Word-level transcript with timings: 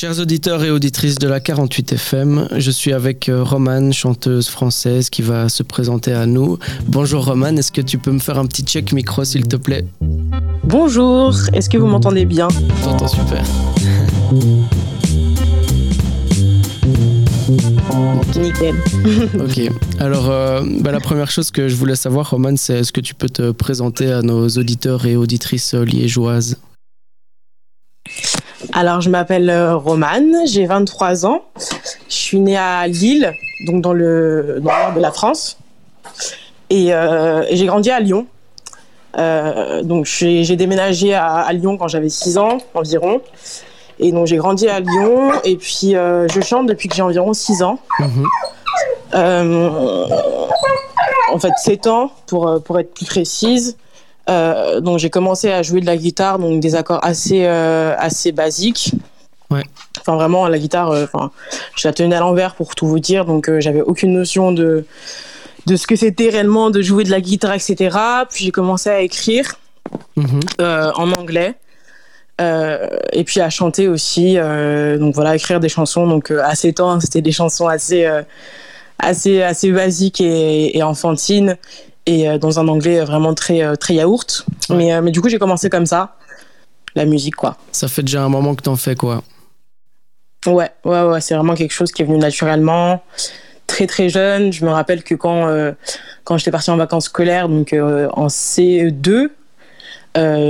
Chers 0.00 0.20
auditeurs 0.20 0.62
et 0.62 0.70
auditrices 0.70 1.16
de 1.16 1.26
la 1.26 1.40
48 1.40 1.94
FM, 1.94 2.48
je 2.56 2.70
suis 2.70 2.92
avec 2.92 3.28
euh, 3.28 3.42
Romane, 3.42 3.92
chanteuse 3.92 4.46
française 4.46 5.10
qui 5.10 5.22
va 5.22 5.48
se 5.48 5.64
présenter 5.64 6.12
à 6.12 6.24
nous. 6.24 6.56
Bonjour 6.86 7.24
Romane, 7.24 7.58
est-ce 7.58 7.72
que 7.72 7.80
tu 7.80 7.98
peux 7.98 8.12
me 8.12 8.20
faire 8.20 8.38
un 8.38 8.46
petit 8.46 8.62
check 8.62 8.92
micro 8.92 9.24
s'il 9.24 9.48
te 9.48 9.56
plaît? 9.56 9.84
Bonjour, 10.62 11.34
est-ce 11.52 11.68
que 11.68 11.78
vous 11.78 11.88
m'entendez 11.88 12.26
bien? 12.26 12.46
T'entends 12.84 13.08
super. 13.08 13.42
Nickel. 18.36 18.76
ok, 19.34 19.72
alors 19.98 20.30
euh, 20.30 20.62
bah, 20.78 20.92
la 20.92 21.00
première 21.00 21.32
chose 21.32 21.50
que 21.50 21.66
je 21.66 21.74
voulais 21.74 21.96
savoir 21.96 22.30
Romane, 22.30 22.56
c'est 22.56 22.78
est-ce 22.78 22.92
que 22.92 23.00
tu 23.00 23.16
peux 23.16 23.30
te 23.30 23.50
présenter 23.50 24.12
à 24.12 24.22
nos 24.22 24.48
auditeurs 24.48 25.06
et 25.06 25.16
auditrices 25.16 25.74
liégeoises? 25.74 26.56
Alors, 28.78 29.00
je 29.00 29.10
m'appelle 29.10 29.50
euh, 29.50 29.74
Romane, 29.74 30.46
j'ai 30.46 30.64
23 30.64 31.26
ans. 31.26 31.42
Je 32.08 32.14
suis 32.14 32.38
née 32.38 32.56
à 32.56 32.86
Lille, 32.86 33.34
donc 33.66 33.82
dans 33.82 33.92
le, 33.92 34.60
nord 34.62 34.92
de 34.94 35.00
la 35.00 35.10
France. 35.10 35.58
Et, 36.70 36.94
euh, 36.94 37.42
j'ai 37.50 37.66
grandi 37.66 37.90
à 37.90 37.98
Lyon. 37.98 38.28
Euh, 39.18 39.82
donc, 39.82 40.04
j'ai 40.04 40.54
déménagé 40.54 41.12
à, 41.12 41.52
Lyon 41.52 41.76
quand 41.76 41.88
j'avais 41.88 42.08
6 42.08 42.38
ans 42.38 42.58
environ. 42.72 43.20
Et 43.98 44.12
donc, 44.12 44.28
j'ai 44.28 44.36
grandi 44.36 44.68
à 44.68 44.78
Lyon. 44.78 45.32
Et 45.42 45.56
puis, 45.56 45.94
je 45.94 46.40
chante 46.40 46.66
depuis 46.68 46.88
que 46.88 46.94
j'ai 46.94 47.02
environ 47.02 47.32
6 47.32 47.64
ans. 47.64 47.80
Mhm. 47.98 48.26
en 51.32 51.38
fait, 51.40 51.52
7 51.64 51.88
ans, 51.88 52.12
pour, 52.28 52.62
pour 52.62 52.78
être 52.78 52.94
plus 52.94 53.06
précise. 53.06 53.76
Euh, 54.28 54.80
donc 54.80 54.98
j'ai 54.98 55.10
commencé 55.10 55.50
à 55.50 55.62
jouer 55.62 55.80
de 55.80 55.86
la 55.86 55.96
guitare, 55.96 56.38
donc 56.38 56.60
des 56.60 56.74
accords 56.74 57.00
assez 57.02 57.46
euh, 57.46 57.94
assez 57.98 58.32
basiques. 58.32 58.92
Ouais. 59.50 59.62
Enfin 60.00 60.14
vraiment 60.16 60.46
la 60.46 60.58
guitare, 60.58 60.90
euh, 60.90 61.04
enfin 61.04 61.30
je 61.74 61.88
la 61.88 61.94
tenais 61.94 62.16
à 62.16 62.20
l'envers 62.20 62.54
pour 62.54 62.74
tout 62.74 62.86
vous 62.86 62.98
dire, 62.98 63.24
donc 63.24 63.50
j'avais 63.60 63.80
aucune 63.80 64.12
notion 64.12 64.52
de 64.52 64.84
de 65.66 65.76
ce 65.76 65.86
que 65.86 65.96
c'était 65.96 66.28
réellement 66.28 66.70
de 66.70 66.82
jouer 66.82 67.04
de 67.04 67.10
la 67.10 67.20
guitare, 67.20 67.54
etc. 67.54 67.96
Puis 68.30 68.44
j'ai 68.44 68.50
commencé 68.50 68.90
à 68.90 69.00
écrire 69.00 69.54
mhm. 70.16 70.40
en 70.60 71.12
anglais. 71.12 71.54
et 72.40 73.24
puis 73.24 73.40
à 73.40 73.50
chanter 73.50 73.88
aussi, 73.88 74.36
donc 74.36 75.14
voilà, 75.14 75.34
écrire 75.34 75.60
des 75.60 75.68
chansons. 75.68 76.06
Donc 76.06 76.30
à 76.30 76.54
7 76.54 76.80
ans, 76.80 77.00
c'était 77.00 77.20
des 77.20 77.32
chansons 77.32 77.66
assez, 77.66 78.08
assez, 78.98 79.42
assez 79.42 79.70
basiques 79.70 80.22
et, 80.22 80.76
et 80.76 80.82
enfantines 80.82 81.56
et 82.08 82.26
euh, 82.26 82.38
dans 82.38 82.58
un 82.58 82.66
anglais 82.68 83.04
vraiment 83.04 83.34
très, 83.34 83.62
euh, 83.62 83.76
très 83.76 83.94
yaourt. 83.94 84.46
Mais, 84.70 84.94
euh, 84.94 85.02
mais 85.02 85.10
du 85.10 85.20
coup, 85.20 85.28
j'ai 85.28 85.38
commencé 85.38 85.68
comme 85.68 85.86
ça, 85.86 86.16
la 86.94 87.04
musique, 87.04 87.36
quoi. 87.36 87.58
Ça 87.70 87.86
fait 87.86 88.02
déjà 88.02 88.22
un 88.22 88.30
moment 88.30 88.54
que 88.54 88.62
t'en 88.62 88.76
fais, 88.76 88.96
quoi. 88.96 89.22
Ouais, 90.46 90.70
ouais, 90.84 91.02
ouais, 91.02 91.20
c'est 91.20 91.34
vraiment 91.34 91.54
quelque 91.54 91.72
chose 91.72 91.92
qui 91.92 92.02
est 92.02 92.04
venu 92.06 92.16
naturellement, 92.16 93.02
très 93.66 93.86
très 93.86 94.08
jeune. 94.08 94.52
Je 94.52 94.64
me 94.64 94.70
rappelle 94.70 95.02
que 95.02 95.14
quand, 95.14 95.52
quand 96.24 96.38
j'étais 96.38 96.52
partie 96.52 96.70
en 96.70 96.76
vacances 96.76 97.06
scolaires, 97.06 97.48
donc 97.48 97.74
en 97.74 98.28
CE2, 98.28 99.30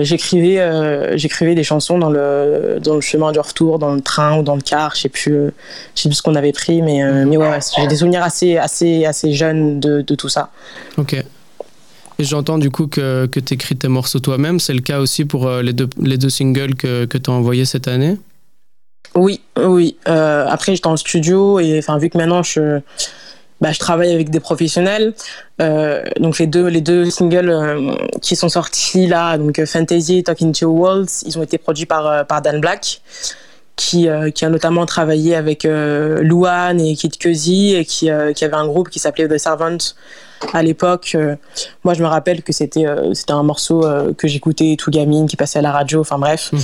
j'écrivais 0.02 1.16
j'écrivais 1.16 1.54
des 1.54 1.64
chansons 1.64 1.98
dans 1.98 2.10
le 2.10 2.78
dans 2.82 2.94
le 2.94 3.00
chemin 3.00 3.32
du 3.32 3.40
retour 3.40 3.78
dans 3.78 3.94
le 3.94 4.02
train 4.02 4.38
ou 4.38 4.42
dans 4.42 4.54
le 4.56 4.60
car 4.60 4.94
je 4.94 5.00
sais 5.00 5.08
plus 5.08 5.50
je 5.94 6.02
sais 6.02 6.08
plus 6.10 6.16
ce 6.16 6.22
qu'on 6.22 6.34
avait 6.34 6.52
pris 6.52 6.82
mais 6.82 7.02
mais 7.24 7.38
ouais, 7.38 7.58
j'ai 7.76 7.86
des 7.86 7.96
souvenirs 7.96 8.22
assez 8.22 8.58
assez 8.58 9.06
assez 9.06 9.32
jeunes 9.32 9.80
de, 9.80 10.02
de 10.02 10.14
tout 10.14 10.28
ça 10.28 10.50
ok 10.98 11.24
et 12.18 12.24
j'entends 12.24 12.58
du 12.58 12.70
coup 12.70 12.86
que, 12.86 13.26
que 13.26 13.40
tu 13.40 13.54
écris 13.54 13.76
tes 13.76 13.88
morceaux 13.88 14.18
toi-même. 14.18 14.58
C'est 14.60 14.74
le 14.74 14.80
cas 14.80 14.98
aussi 15.00 15.24
pour 15.24 15.46
euh, 15.46 15.62
les, 15.62 15.72
deux, 15.72 15.88
les 16.00 16.18
deux 16.18 16.30
singles 16.30 16.74
que, 16.74 17.04
que 17.04 17.18
tu 17.18 17.30
as 17.30 17.32
envoyés 17.32 17.64
cette 17.64 17.88
année? 17.88 18.18
Oui, 19.14 19.40
oui. 19.56 19.96
Euh, 20.08 20.46
après, 20.48 20.74
j'étais 20.74 20.86
en 20.86 20.96
studio 20.96 21.58
et 21.60 21.80
vu 22.00 22.10
que 22.10 22.18
maintenant 22.18 22.42
je, 22.42 22.80
bah, 23.60 23.72
je 23.72 23.78
travaille 23.78 24.12
avec 24.12 24.30
des 24.30 24.40
professionnels, 24.40 25.14
euh, 25.60 26.02
donc 26.20 26.38
les 26.38 26.46
deux, 26.46 26.66
les 26.66 26.80
deux 26.80 27.08
singles 27.10 27.96
qui 28.20 28.36
sont 28.36 28.48
sortis 28.48 29.06
là, 29.06 29.38
donc 29.38 29.64
Fantasy 29.64 30.18
et 30.18 30.22
Talking 30.22 30.52
to 30.52 30.66
Walls, 30.66 31.08
ils 31.24 31.38
ont 31.38 31.42
été 31.42 31.58
produits 31.58 31.86
par, 31.86 32.26
par 32.26 32.42
Dan 32.42 32.60
Black. 32.60 33.00
Qui, 33.80 34.08
qui, 34.34 34.44
a 34.44 34.48
notamment 34.48 34.86
travaillé 34.86 35.36
avec 35.36 35.64
euh, 35.64 36.20
Luan 36.20 36.80
et 36.80 36.96
Kid 36.96 37.16
Cudi 37.16 37.76
et 37.76 37.84
qui, 37.84 38.10
qui 38.34 38.44
avait 38.44 38.56
un 38.56 38.66
groupe 38.66 38.88
qui 38.90 38.98
s'appelait 38.98 39.28
The 39.28 39.38
Servant 39.38 39.78
à 40.52 40.62
l'époque, 40.62 41.12
euh, 41.14 41.36
moi 41.84 41.94
je 41.94 42.02
me 42.02 42.08
rappelle 42.08 42.42
que 42.42 42.52
c'était 42.52 42.86
euh, 42.86 43.12
c'était 43.14 43.32
un 43.32 43.42
morceau 43.42 43.84
euh, 43.84 44.12
que 44.14 44.28
j'écoutais 44.28 44.76
tout 44.78 44.90
gamine, 44.90 45.26
qui 45.26 45.36
passait 45.36 45.58
à 45.58 45.62
la 45.62 45.72
radio, 45.72 46.00
enfin 46.00 46.18
bref. 46.18 46.50
Mhm. 46.52 46.60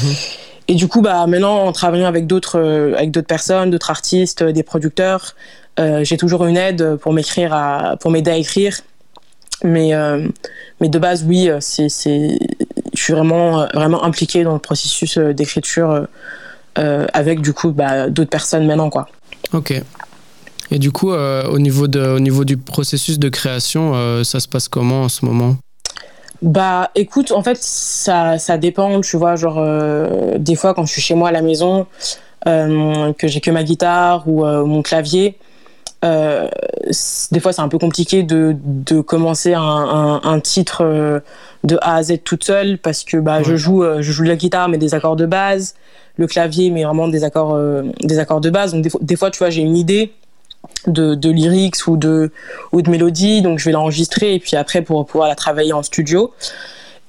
Et 0.69 0.75
du 0.75 0.88
coup, 0.88 1.02
bah, 1.02 1.26
maintenant, 1.26 1.66
en 1.66 1.72
travaillant 1.72 2.06
avec 2.06 2.26
d'autres 2.26 2.58
avec 2.97 3.10
d'autres 3.10 3.26
personnes, 3.26 3.70
d'autres 3.70 3.91
artistes, 3.91 4.42
des 4.42 4.62
producteurs, 4.62 5.34
j'ai 5.76 6.16
toujours 6.16 6.46
une 6.46 6.56
aide 6.56 6.96
pour 6.96 7.12
m'écrire, 7.12 7.52
à, 7.52 7.96
pour 8.00 8.10
m'aider 8.10 8.31
à 8.31 8.36
écrire. 8.36 8.78
Mais, 9.62 9.92
mais 10.81 10.88
de 10.88 10.98
base, 10.98 11.22
oui, 11.28 11.50
c'est, 11.60 11.88
je 11.91 13.02
suis 13.02 13.12
vraiment, 13.12 13.66
vraiment 13.75 14.04
impliquée 14.04 14.42
dans 14.42 14.54
le 14.54 14.58
processus 14.58 15.19
d'écriture 15.19 16.06
avec 16.76 17.40
du 17.40 17.52
coup 17.52 17.70
bah, 17.70 18.08
d'autres 18.10 18.30
personnes 18.30 18.66
maintenant. 18.66 18.90
Quoi. 18.90 19.06
Ok. 19.52 19.82
Et 20.70 20.78
du 20.78 20.90
coup, 20.90 21.12
euh, 21.12 21.44
au, 21.48 21.58
niveau 21.58 21.88
de, 21.88 22.00
au 22.00 22.20
niveau 22.20 22.44
du 22.44 22.56
processus 22.56 23.18
de 23.18 23.28
création, 23.28 23.92
euh, 23.94 24.24
ça 24.24 24.40
se 24.40 24.48
passe 24.48 24.68
comment 24.68 25.02
en 25.02 25.08
ce 25.08 25.24
moment? 25.24 25.56
Bah 26.42 26.90
écoute, 26.94 27.32
en 27.32 27.42
fait, 27.42 27.58
ça, 27.60 28.38
ça 28.38 28.58
dépend, 28.58 29.00
tu 29.00 29.16
vois, 29.16 29.36
genre, 29.36 29.58
euh, 29.58 30.36
des 30.38 30.56
fois 30.56 30.74
quand 30.74 30.84
je 30.84 30.92
suis 30.92 31.00
chez 31.00 31.14
moi 31.14 31.28
à 31.28 31.32
la 31.32 31.42
maison, 31.42 31.86
que 32.44 33.26
j'ai 33.28 33.40
que 33.40 33.50
ma 33.50 33.62
guitare 33.62 34.28
ou 34.28 34.44
mon 34.44 34.82
clavier, 34.82 35.38
des 36.02 37.40
fois 37.40 37.54
c'est 37.54 37.62
un 37.62 37.68
peu 37.68 37.78
compliqué 37.78 38.22
de, 38.22 38.54
de 38.62 39.00
commencer 39.00 39.54
un, 39.54 40.20
un, 40.22 40.40
titre 40.40 41.22
de 41.62 41.78
A 41.80 41.94
à 41.94 42.02
Z 42.02 42.18
toute 42.22 42.44
seule 42.44 42.76
parce 42.76 43.04
que 43.04 43.16
bah, 43.16 43.42
je, 43.42 43.56
joue, 43.56 43.82
je 44.00 44.12
joue 44.12 44.24
la 44.24 44.36
guitare 44.36 44.68
mais 44.68 44.76
des 44.76 44.92
accords 44.92 45.16
de 45.16 45.24
base, 45.24 45.74
le 46.16 46.26
clavier 46.26 46.70
mais 46.70 46.84
vraiment 46.84 47.08
des 47.08 47.25
accords, 47.25 47.58
des 48.02 48.19
accords 48.19 48.41
de 48.41 48.50
base. 48.50 48.72
Donc 48.72 48.82
des, 48.82 48.91
des 49.00 49.16
fois, 49.16 49.30
tu 49.30 49.38
vois, 49.38 49.50
j'ai 49.50 49.62
une 49.62 49.76
idée 49.76 50.12
de, 50.86 51.14
de 51.14 51.30
lyrics 51.30 51.86
ou 51.86 51.97
de, 51.97 52.30
ou 52.72 52.82
de 52.82 52.91
mélodies. 52.91 53.42
Donc 53.42 53.58
je 53.58 53.64
vais 53.64 53.72
l'enregistrer 53.72 54.34
et 54.34 54.38
puis 54.38 54.56
après 54.56 54.82
pour 54.82 55.06
pouvoir 55.06 55.28
la 55.28 55.34
travailler 55.34 55.72
en 55.72 55.82
studio. 55.82 56.32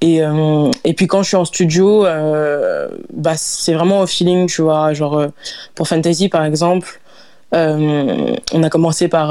Et, 0.01 0.21
euh, 0.21 0.69
et 0.83 0.93
puis 0.93 1.07
quand 1.07 1.23
je 1.23 1.29
suis 1.29 1.37
en 1.37 1.45
studio, 1.45 2.05
euh, 2.05 2.89
bah, 3.13 3.33
c'est 3.35 3.73
vraiment 3.73 4.01
au 4.01 4.07
feeling, 4.07 4.47
tu 4.47 4.61
vois. 4.61 4.93
Genre 4.93 5.17
euh, 5.17 5.27
pour 5.73 5.87
Fantasy 5.87 6.29
par 6.29 6.43
exemple, 6.45 6.99
on 7.51 8.63
a 8.63 8.69
commencé 8.69 9.07
par, 9.07 9.29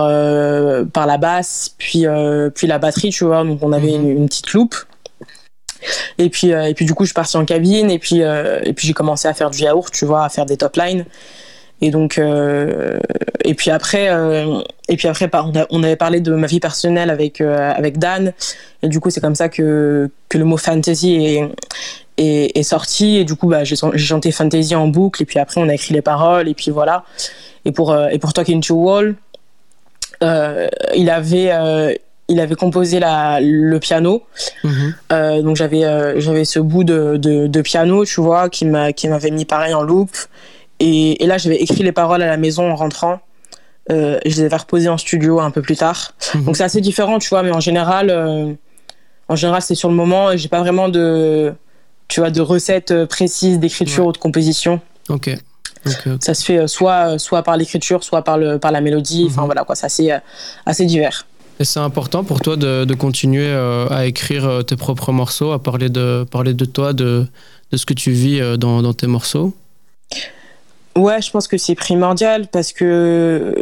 par 0.92 1.06
la 1.06 1.18
basse, 1.18 1.74
puis, 1.76 2.06
puis 2.54 2.66
la 2.66 2.78
batterie, 2.78 3.10
tu 3.10 3.24
vois. 3.24 3.44
Donc 3.44 3.58
on 3.60 3.70
avait 3.70 3.98
mhm. 3.98 4.10
une, 4.10 4.28
petite 4.28 4.50
loupe. 4.54 4.74
Et 6.18 6.28
puis, 6.28 6.48
et 6.48 6.74
puis 6.74 6.84
du 6.84 6.94
coup, 6.94 7.04
je 7.04 7.08
suis 7.08 7.14
partie 7.14 7.36
en 7.36 7.44
cabine 7.44 7.90
et 7.90 7.98
puis, 7.98 8.20
et 8.20 8.72
puis 8.72 8.86
j'ai 8.86 8.94
commencé 8.94 9.28
à 9.28 9.34
faire 9.34 9.50
du 9.50 9.62
yaourt, 9.62 9.92
tu 9.92 10.04
vois, 10.04 10.24
à 10.24 10.28
faire 10.28 10.46
des 10.46 10.56
top 10.56 10.76
lines. 10.76 11.04
Et 11.80 11.90
donc, 11.90 12.18
euh, 12.18 12.98
et 13.44 13.54
puis 13.54 13.70
après, 13.70 14.08
euh, 14.08 14.62
et 14.88 14.96
puis 14.96 15.08
après, 15.08 15.28
on, 15.70 15.82
avait 15.82 15.96
parlé 15.96 16.20
de 16.20 16.32
ma 16.32 16.46
vie 16.46 16.60
personnelle 16.60 17.10
avec 17.10 17.40
euh, 17.40 17.72
avec 17.74 17.98
Dan, 17.98 18.32
et 18.82 18.88
du 18.88 19.00
coup, 19.00 19.10
c'est 19.10 19.20
comme 19.20 19.34
ça 19.34 19.48
que 19.48 20.08
que 20.28 20.38
le 20.38 20.44
mot 20.44 20.56
fantasy 20.56 21.14
est 21.14 21.42
est, 22.16 22.62
sorti, 22.62 23.16
et 23.16 23.24
du 23.24 23.34
coup, 23.34 23.48
bah, 23.48 23.64
j'ai 23.64 23.76
chanté 23.96 24.30
fantasy 24.30 24.74
en 24.74 24.86
boucle, 24.86 25.22
et 25.22 25.26
puis 25.26 25.40
après, 25.40 25.60
on 25.60 25.68
a 25.68 25.74
écrit 25.74 25.92
les 25.94 26.02
paroles, 26.02 26.48
et 26.48 26.54
puis 26.54 26.70
voilà. 26.70 27.04
Et 27.64 27.72
pour 27.72 27.94
et 27.94 28.18
pour 28.18 28.32
Talking 28.32 28.62
to 28.62 28.74
Wall, 28.76 29.16
il 30.22 31.10
avait 31.10 31.98
il 32.28 32.40
avait 32.40 32.54
composé 32.54 33.00
la, 33.00 33.38
le 33.40 33.78
piano. 33.78 34.22
Mm-hmm. 34.64 35.42
donc 35.42 35.56
j'avais 35.56 36.20
j'avais 36.20 36.44
ce 36.44 36.58
bout 36.58 36.84
de, 36.84 37.16
de, 37.16 37.46
de, 37.46 37.60
piano, 37.60 38.04
tu 38.04 38.20
vois, 38.20 38.48
qui 38.48 38.64
m'a 38.64 38.92
qui 38.92 39.08
m'avait 39.08 39.30
mis 39.30 39.44
pareil 39.44 39.74
en 39.74 39.82
loop. 39.82 40.10
Et, 40.80 41.26
là, 41.26 41.38
j'avais 41.38 41.56
écrit 41.56 41.82
les 41.82 41.92
paroles 41.92 42.22
à 42.22 42.26
la 42.26 42.36
maison 42.36 42.70
en 42.70 42.74
rentrant. 42.74 43.20
Euh, 43.90 44.18
je 44.24 44.36
les 44.36 44.44
avais 44.44 44.56
reposées 44.56 44.88
en 44.88 44.98
studio 44.98 45.40
un 45.40 45.50
peu 45.50 45.62
plus 45.62 45.76
tard. 45.76 46.12
Mhm. 46.34 46.44
Donc 46.44 46.56
c'est 46.56 46.64
assez 46.64 46.80
différent, 46.80 47.18
tu 47.18 47.28
vois, 47.28 47.42
mais 47.42 47.52
en 47.52 47.60
général, 47.60 48.10
euh, 48.10 48.52
en 49.28 49.36
général, 49.36 49.62
c'est 49.62 49.74
sur 49.74 49.88
le 49.88 49.94
moment. 49.94 50.32
et 50.32 50.38
J'ai 50.38 50.48
pas 50.48 50.60
vraiment 50.60 50.88
de, 50.88 51.52
tu 52.08 52.20
vois, 52.20 52.30
de 52.30 52.40
recettes 52.40 52.90
euh, 52.90 53.06
précises 53.06 53.58
d'écriture 53.58 54.06
ou 54.06 54.12
de 54.12 54.18
composition. 54.18 54.80
Ok. 55.08 55.30
Ça 56.20 56.32
se 56.32 56.42
fait 56.42 56.66
soit, 56.66 57.18
soit 57.18 57.42
par 57.42 57.58
l'écriture, 57.58 58.04
soit 58.04 58.24
par, 58.24 58.38
le, 58.38 58.58
par 58.58 58.72
la 58.72 58.80
mélodie. 58.80 59.26
Enfin 59.28 59.42
mhm. 59.42 59.46
voilà, 59.46 59.64
quoi, 59.64 59.74
c'est 59.74 59.86
assez, 59.86 60.10
assez 60.64 60.86
divers. 60.86 61.26
Et 61.60 61.64
c'est 61.64 61.80
important 61.80 62.24
pour 62.24 62.40
toi 62.40 62.56
de, 62.56 62.84
de 62.84 62.94
continuer 62.94 63.48
à 63.48 64.06
écrire 64.06 64.64
tes 64.66 64.76
propres 64.76 65.12
morceaux, 65.12 65.52
à 65.52 65.62
parler 65.62 65.88
de, 65.88 66.24
parler 66.30 66.52
de 66.52 66.64
toi, 66.64 66.92
de, 66.92 67.26
de 67.70 67.76
ce 67.76 67.86
que 67.86 67.94
tu 67.94 68.10
vis 68.10 68.40
dans, 68.58 68.82
dans 68.82 68.92
tes 68.92 69.06
morceaux? 69.06 69.54
Ouais, 70.96 71.20
je 71.20 71.30
pense 71.30 71.48
que 71.48 71.58
c'est 71.58 71.74
primordial 71.74 72.46
parce 72.46 72.72
que 72.72 73.54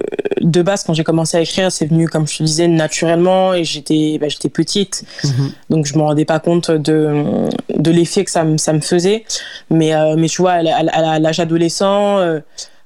de 0.43 0.61
base, 0.61 0.85
quand 0.85 0.93
j'ai 0.93 1.05
commencé 1.05 1.39
à 1.39 1.41
écrire, 1.41 1.73
c'est 1.73 1.87
venu, 1.87 2.07
comme 2.07 2.29
je 2.29 2.39
te 2.39 2.43
disais, 2.43 2.69
naturellement 2.69 3.55
et 3.55 3.65
j'étais 3.65 4.19
bah, 4.21 4.29
j'étais 4.29 4.51
petite. 4.51 5.05
Mhm. 5.25 5.53
Donc, 5.71 5.87
je 5.87 5.97
me 5.97 6.03
rendais 6.03 6.27
pas 6.27 6.41
compte 6.41 6.71
de, 6.71 7.49
de 7.75 7.91
l'effet 7.91 8.25
que 8.25 8.31
ça, 8.31 8.45
me, 8.45 8.59
ça 8.59 8.75
me 8.75 8.81
faisait. 8.81 9.25
Mais, 9.71 9.95
euh, 9.95 10.17
mais 10.19 10.29
tu 10.29 10.43
vois, 10.43 10.53
à, 10.53 11.19
l'âge 11.19 11.41
adolescent, 11.41 12.19
euh, 12.19 12.41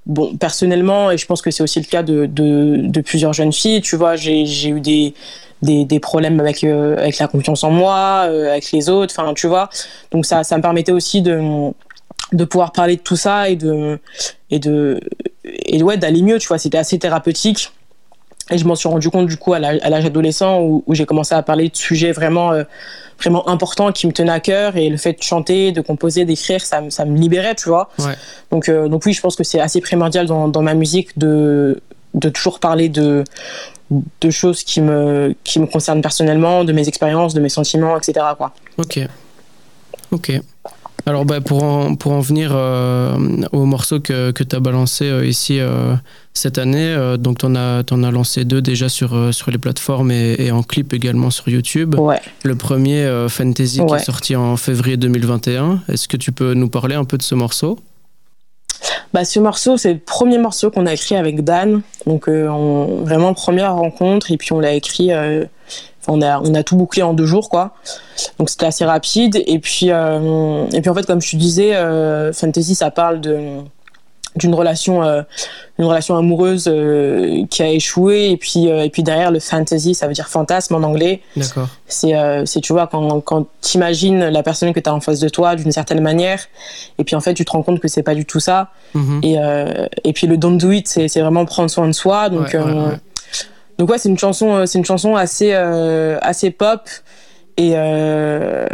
bon, 0.06 0.36
personnellement, 0.36 1.10
et 1.10 1.18
je 1.18 1.26
pense 1.26 1.42
que 1.42 1.50
c'est 1.50 1.62
aussi 1.62 1.80
le 1.80 1.86
cas 1.86 2.02
de, 2.02 3.00
plusieurs 3.02 3.32
jeunes 3.32 3.52
filles, 3.52 3.80
tu 3.82 3.96
vois, 3.96 4.16
j'ai 4.16 4.68
eu 4.68 4.80
des, 4.80 6.00
problèmes 6.00 6.40
avec, 6.40 6.64
euh, 6.64 6.96
avec 6.96 7.18
la 7.18 7.28
confiance 7.28 7.64
en 7.64 7.70
moi, 7.70 8.22
avec 8.22 8.72
les 8.72 8.88
autres, 8.88 9.14
enfin, 9.16 9.34
tu 9.34 9.46
vois. 9.46 9.68
Donc, 10.10 10.26
ça, 10.26 10.40
me 10.40 10.62
permettait 10.62 10.92
aussi 10.92 11.22
de 11.22 11.72
de 12.32 12.44
pouvoir 12.44 12.72
parler 12.72 12.96
de 12.96 13.00
tout 13.02 13.16
ça 13.16 13.48
et 13.48 13.56
de 13.56 14.00
et 14.50 14.58
de 14.58 15.00
et 15.44 15.80
ouais 15.82 15.96
d'aller 15.96 16.22
mieux 16.22 16.38
tu 16.38 16.48
vois 16.48 16.58
c'était 16.58 16.78
assez 16.78 16.98
thérapeutique 16.98 17.70
et 18.50 18.58
je 18.58 18.64
m'en 18.64 18.74
suis 18.76 18.88
rendu 18.88 19.10
compte 19.10 19.26
du 19.26 19.36
coup 19.36 19.54
à 19.54 19.58
l'âge 19.58 20.04
adolescent 20.04 20.60
où, 20.60 20.84
où 20.86 20.94
j'ai 20.94 21.04
commencé 21.04 21.34
à 21.34 21.42
parler 21.42 21.68
de 21.68 21.76
sujets 21.76 22.12
vraiment 22.12 22.52
euh, 22.52 22.62
vraiment 23.18 23.48
importants 23.48 23.90
qui 23.92 24.06
me 24.06 24.12
tenaient 24.12 24.32
à 24.32 24.40
cœur. 24.40 24.76
Et 24.76 24.88
le 24.88 24.96
fait 24.96 25.14
de 25.14 25.22
chanter 25.22 25.72
de 25.72 25.80
composer 25.80 26.24
d'écrire 26.24 26.60
ça, 26.60 26.82
ça 26.90 27.04
me 27.04 27.16
libérait 27.18 27.54
tu 27.54 27.68
vois. 27.68 27.88
Ouais. 27.98 28.14
donc 28.50 28.68
euh, 28.68 28.88
donc 28.88 29.04
oui 29.06 29.12
je 29.12 29.20
pense 29.20 29.36
que 29.36 29.44
c'est 29.44 29.60
assez 29.60 29.80
primordial 29.80 30.26
dans, 30.26 30.48
dans 30.48 30.62
ma 30.62 30.74
musique 30.74 31.18
de 31.18 31.80
de 32.14 32.28
toujours 32.28 32.60
parler 32.60 32.88
de 32.88 33.24
de 33.90 34.30
choses 34.30 34.62
qui 34.62 34.80
me 34.80 35.34
qui 35.44 35.58
me 35.58 35.66
concernent 35.66 36.02
personnellement 36.02 36.64
de 36.64 36.72
mes 36.72 36.86
expériences 36.88 37.34
de 37.34 37.40
mes 37.40 37.48
sentiments 37.48 37.96
etc 37.96 38.26
quoi. 38.36 38.52
Ok. 38.78 39.00
Ok 40.12 40.40
alors 41.08 41.24
bah, 41.24 41.40
pour, 41.40 41.62
en, 41.62 41.94
pour 41.94 42.10
en 42.10 42.20
venir 42.20 42.50
euh, 42.52 43.16
au 43.52 43.64
morceau 43.64 44.00
que, 44.00 44.32
que 44.32 44.42
tu 44.42 44.56
as 44.56 44.60
balancé 44.60 45.04
euh, 45.04 45.24
ici 45.24 45.60
euh, 45.60 45.94
cette 46.34 46.58
année, 46.58 46.94
donc 47.18 47.38
tu 47.38 47.46
en, 47.46 47.54
as, 47.54 47.84
en 47.92 48.02
as 48.02 48.10
lancé 48.10 48.44
deux 48.44 48.60
déjà 48.60 48.88
sur, 48.88 49.32
sur 49.32 49.50
les 49.52 49.58
plateformes 49.58 50.10
et, 50.10 50.50
en 50.50 50.62
clip 50.62 50.92
également 50.92 51.30
sur 51.30 51.48
YouTube. 51.48 51.94
Ouais. 51.94 52.20
Le 52.42 52.56
premier, 52.56 53.26
Fantasy, 53.28 53.80
qui 53.86 53.94
est 53.94 53.98
sorti 54.00 54.36
en 54.36 54.58
février 54.58 54.98
2021. 54.98 55.82
Est-ce 55.88 56.08
que 56.08 56.18
tu 56.18 56.32
peux 56.32 56.52
nous 56.52 56.68
parler 56.68 56.94
un 56.94 57.04
peu 57.04 57.16
de 57.16 57.22
ce 57.22 57.34
morceau? 57.34 57.78
Bah, 59.14 59.24
ce 59.24 59.40
morceau, 59.40 59.78
c'est 59.78 59.94
le 59.94 59.98
premier 59.98 60.36
morceau 60.36 60.70
qu'on 60.70 60.84
a 60.84 60.92
écrit 60.92 61.16
avec 61.16 61.42
Dan. 61.42 61.80
Donc, 62.04 62.28
on, 62.28 63.02
vraiment 63.02 63.32
première 63.32 63.74
rencontre. 63.74 64.30
Et 64.30 64.36
puis, 64.36 64.52
on 64.52 64.60
l'a 64.60 64.74
écrit 64.74 65.10
on 66.08 66.22
a, 66.22 66.40
on 66.40 66.54
a 66.54 66.62
tout 66.62 66.76
bouclé 66.76 67.02
en 67.02 67.14
deux 67.14 67.26
jours, 67.26 67.48
quoi. 67.48 67.72
Donc 68.38 68.50
c'était 68.50 68.66
assez 68.66 68.84
rapide. 68.84 69.42
Et 69.46 69.58
puis, 69.58 69.90
euh, 69.90 70.66
et 70.72 70.80
puis 70.80 70.90
en 70.90 70.94
fait, 70.94 71.06
comme 71.06 71.20
je 71.20 71.30
te 71.30 71.36
disais, 71.36 71.74
euh, 71.74 72.32
Fantasy, 72.32 72.74
ça 72.74 72.90
parle 72.90 73.20
de 73.20 73.38
d'une 74.34 74.54
relation 74.54 75.02
euh, 75.02 75.22
une 75.78 75.86
relation 75.86 76.14
amoureuse 76.14 76.70
qui 77.48 77.62
a 77.62 77.70
échoué 77.70 78.28
et 78.28 78.36
puis 78.36 78.66
et 78.66 78.90
puis 78.90 79.02
derrière 79.02 79.30
le 79.30 79.40
fantasy 79.40 79.94
ça 79.94 80.06
veut 80.06 80.12
dire 80.12 80.28
fantasme 80.28 80.74
en 80.74 80.82
anglais 80.82 81.22
d'accord 81.38 81.68
c'est 81.86 82.12
c'est 82.44 82.60
tu 82.60 82.74
vois 82.74 82.86
quand 82.86 83.22
quand 83.22 83.46
t'imagines 83.62 84.26
la 84.26 84.42
personne 84.42 84.74
que 84.74 84.80
tu 84.80 84.90
as 84.90 84.94
en 84.94 85.00
face 85.00 85.20
de 85.20 85.30
toi 85.30 85.56
d'une 85.56 85.72
certaine 85.72 86.02
manière 86.02 86.42
et 86.98 87.04
puis 87.04 87.16
en 87.16 87.20
fait 87.22 87.32
tu 87.32 87.46
te 87.46 87.50
rends 87.50 87.62
compte 87.62 87.80
que 87.80 87.88
c'est 87.88 88.02
pas 88.02 88.14
du 88.14 88.26
tout 88.26 88.38
ça 88.38 88.72
mm-hmm. 88.94 89.24
et 89.24 90.08
et 90.10 90.12
puis 90.12 90.26
le 90.26 90.36
don't 90.36 90.58
do 90.58 90.70
it 90.70 90.86
c'est 90.86 91.08
c'est 91.08 91.22
vraiment 91.22 91.46
prendre 91.46 91.70
soin 91.70 91.86
de 91.86 91.92
soi 91.92 92.28
donc 92.28 92.54
donc 93.78 93.90
ouais, 93.90 93.98
c'est 93.98 94.08
une 94.08 94.18
chanson, 94.18 94.54
euh, 94.54 94.66
c'est 94.66 94.78
une 94.78 94.84
chanson 94.84 95.16
assez 95.16 95.52
euh, 95.52 96.18
assez 96.22 96.50
pop 96.50 96.88
et 97.56 97.72
euh, 97.74 98.66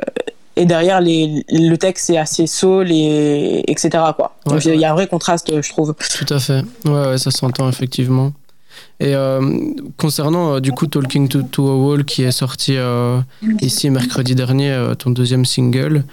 et 0.54 0.66
derrière 0.66 1.00
les, 1.00 1.44
le 1.48 1.76
texte 1.76 2.10
est 2.10 2.18
assez 2.18 2.46
soul 2.46 2.90
et 2.90 3.64
etc 3.66 3.90
quoi. 4.14 4.36
Donc 4.46 4.64
il 4.64 4.74
y 4.76 4.84
a 4.84 4.92
un 4.92 4.94
vrai 4.94 5.06
contraste, 5.06 5.50
je 5.60 5.68
trouve. 5.70 5.94
Tout 6.18 6.32
à 6.32 6.38
fait. 6.38 6.62
Ouais, 6.84 7.08
ouais 7.08 7.18
ça 7.18 7.30
s'entend 7.30 7.68
effectivement. 7.68 8.32
Et 9.00 9.14
concernant 9.96 10.60
du 10.60 10.70
coup 10.70 10.86
Talking 10.86 11.26
to, 11.26 11.42
to, 11.42 11.68
a 11.68 11.76
Wall 11.76 12.04
qui 12.04 12.22
est 12.22 12.30
sorti 12.30 12.76
ici 13.60 13.90
mercredi 13.90 14.36
dernier, 14.36 14.92
ton 14.98 15.10
deuxième 15.10 15.44
single, 15.44 16.04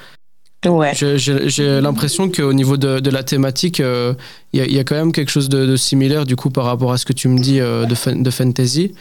Ouais. 0.66 0.92
J'ai 0.94 1.80
l'impression 1.80 2.30
qu'au 2.30 2.52
niveau 2.52 2.76
de, 2.76 3.00
de, 3.00 3.10
la 3.10 3.24
thématique, 3.24 3.80
il 3.80 3.86
euh, 3.86 4.14
y, 4.52 4.58
y, 4.60 4.80
a 4.80 4.84
quand 4.84 4.96
même 4.96 5.14
quelque 5.14 5.32
chose 5.32 5.48
de, 5.48 5.66
de, 5.66 5.76
similaire 5.78 6.26
du 6.26 6.36
coup 6.36 6.50
par 6.50 6.66
rapport 6.66 6.92
à 6.92 6.98
ce 6.98 7.06
que 7.06 7.14
tu 7.14 7.30
me 7.30 7.40
dis 7.40 7.62
euh, 7.62 7.86
de, 7.86 8.22
de 8.22 8.30
fantasy. 8.30 8.94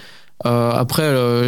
Euh, 0.46 0.70
après, 0.70 1.02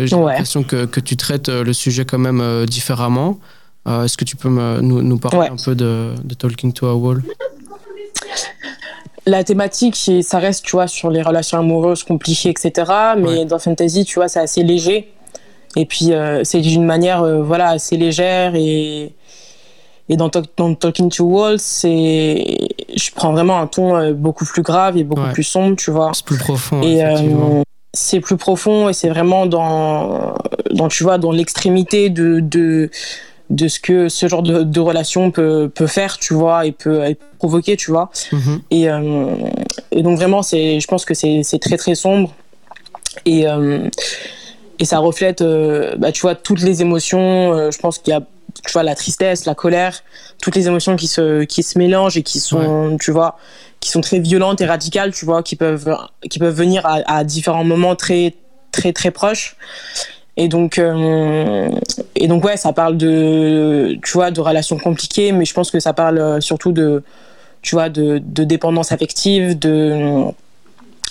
j'ai 0.06 0.16
l'impression 0.16 0.64
que, 0.64 0.84
que, 0.84 0.98
tu 0.98 1.16
traites 1.16 1.48
le 1.48 1.72
sujet 1.72 2.04
quand 2.04 2.18
même 2.18 2.66
différemment. 2.66 3.38
Est-ce 3.86 4.16
que 4.16 4.24
tu 4.24 4.34
peux 4.34 4.48
me, 4.48 4.80
nous, 4.80 5.00
nous, 5.02 5.18
parler 5.18 5.48
un 5.48 5.56
peu 5.56 5.76
de, 5.76 6.14
de, 6.24 6.34
Talking 6.34 6.72
to 6.72 6.88
a 6.88 6.94
Wall? 6.94 7.22
La 9.26 9.44
thématique, 9.44 10.10
ça 10.22 10.38
reste, 10.40 10.64
tu 10.64 10.72
vois, 10.72 10.88
sur 10.88 11.10
les 11.10 11.22
relations 11.22 11.58
amoureuses 11.58 12.02
compliquées, 12.02 12.50
etc. 12.50 12.90
Mais 13.16 13.44
dans 13.44 13.60
Fantasy, 13.60 14.04
tu 14.04 14.16
vois, 14.16 14.26
c'est 14.26 14.40
assez 14.40 14.64
léger. 14.64 15.12
Et 15.76 15.86
puis, 15.86 16.10
c'est 16.42 16.60
d'une 16.60 16.84
manière, 16.84 17.24
voilà, 17.44 17.68
assez 17.68 17.96
légère 17.96 18.56
et, 18.56 19.12
et 20.10 20.16
dans, 20.16 20.28
Talking 20.28 21.08
to 21.08 21.24
Walls, 21.24 21.60
c'est, 21.60 22.58
je 22.96 23.10
prends 23.14 23.30
vraiment 23.30 23.60
un 23.60 23.68
ton 23.68 23.96
euh, 23.96 24.12
beaucoup 24.12 24.44
plus 24.44 24.62
grave 24.62 24.96
et 24.96 25.04
beaucoup 25.04 25.30
plus 25.32 25.44
sombre, 25.44 25.76
tu 25.76 25.92
vois. 25.92 26.10
C'est 26.12 26.24
plus 26.24 26.36
profond. 26.36 26.82
Et 26.82 27.04
euh, 27.04 27.62
c'est 27.94 28.18
plus 28.18 28.36
profond 28.36 28.88
et 28.88 28.92
c'est 28.92 29.08
vraiment 29.08 29.46
dans, 29.46 30.34
dans, 30.72 30.88
tu 30.88 31.04
vois, 31.04 31.18
dans 31.18 31.30
l'extrémité 31.30 32.10
de, 32.10 32.40
de, 32.40 32.90
de 33.50 33.68
ce 33.68 33.78
que 33.78 34.08
ce 34.08 34.26
genre 34.26 34.42
de, 34.42 34.64
de 34.64 34.80
relation 34.80 35.30
peut, 35.30 35.70
peut 35.72 35.86
faire, 35.86 36.18
tu 36.18 36.34
vois, 36.34 36.66
et 36.66 36.72
peut, 36.72 37.02
provoquer, 37.38 37.76
tu 37.76 37.92
vois. 37.92 38.10
Et, 38.72 38.90
euh, 38.90 39.30
et 39.92 40.02
donc 40.02 40.18
vraiment, 40.18 40.42
c'est, 40.42 40.80
je 40.80 40.86
pense 40.88 41.04
que 41.04 41.14
c'est, 41.14 41.42
c'est 41.44 41.60
très 41.60 41.76
très 41.76 41.94
sombre. 41.94 42.32
Et, 43.26 43.44
et 44.80 44.84
ça 44.84 44.98
reflète, 44.98 45.44
bah, 45.98 46.10
tu 46.10 46.22
vois, 46.22 46.34
toutes 46.34 46.62
les 46.62 46.82
émotions. 46.82 47.70
je 47.70 47.78
pense 47.78 47.98
qu'il 47.98 48.12
y 48.12 48.16
a 48.16 48.22
tu 48.64 48.72
vois 48.72 48.82
la 48.82 48.94
tristesse 48.94 49.44
la 49.44 49.54
colère 49.54 50.02
toutes 50.42 50.56
les 50.56 50.66
émotions 50.66 50.96
qui 50.96 51.06
se 51.06 51.44
qui 51.44 51.62
se 51.62 51.78
mélangent 51.78 52.16
et 52.16 52.22
qui 52.22 52.40
sont 52.40 52.96
tu 53.00 53.10
vois 53.10 53.38
qui 53.80 53.90
sont 53.90 54.00
très 54.00 54.18
violentes 54.18 54.60
et 54.60 54.66
radicales 54.66 55.12
tu 55.12 55.24
vois 55.24 55.42
qui 55.42 55.56
peuvent 55.56 55.96
qui 56.28 56.38
peuvent 56.38 56.54
venir 56.54 56.84
à, 56.86 57.00
à 57.06 57.24
différents 57.24 57.64
moments 57.64 57.96
très 57.96 58.34
très 58.72 58.92
très 58.92 59.10
proches. 59.10 59.56
Et 60.36 60.48
donc 60.48 60.78
euh, 60.78 61.68
et 62.14 62.28
donc 62.28 62.44
ouais 62.44 62.56
ça 62.56 62.72
parle 62.72 62.96
de 62.96 63.98
tu 64.02 64.12
vois 64.12 64.30
de 64.30 64.40
relations 64.40 64.78
compliquées 64.78 65.32
mais 65.32 65.44
je 65.44 65.52
pense 65.52 65.70
que 65.70 65.80
ça 65.80 65.92
parle 65.92 66.40
surtout 66.40 66.72
de 66.72 67.02
tu 67.62 67.74
vois 67.74 67.88
de, 67.88 68.22
de 68.24 68.44
dépendance 68.44 68.92
affective 68.92 69.58
de 69.58 70.24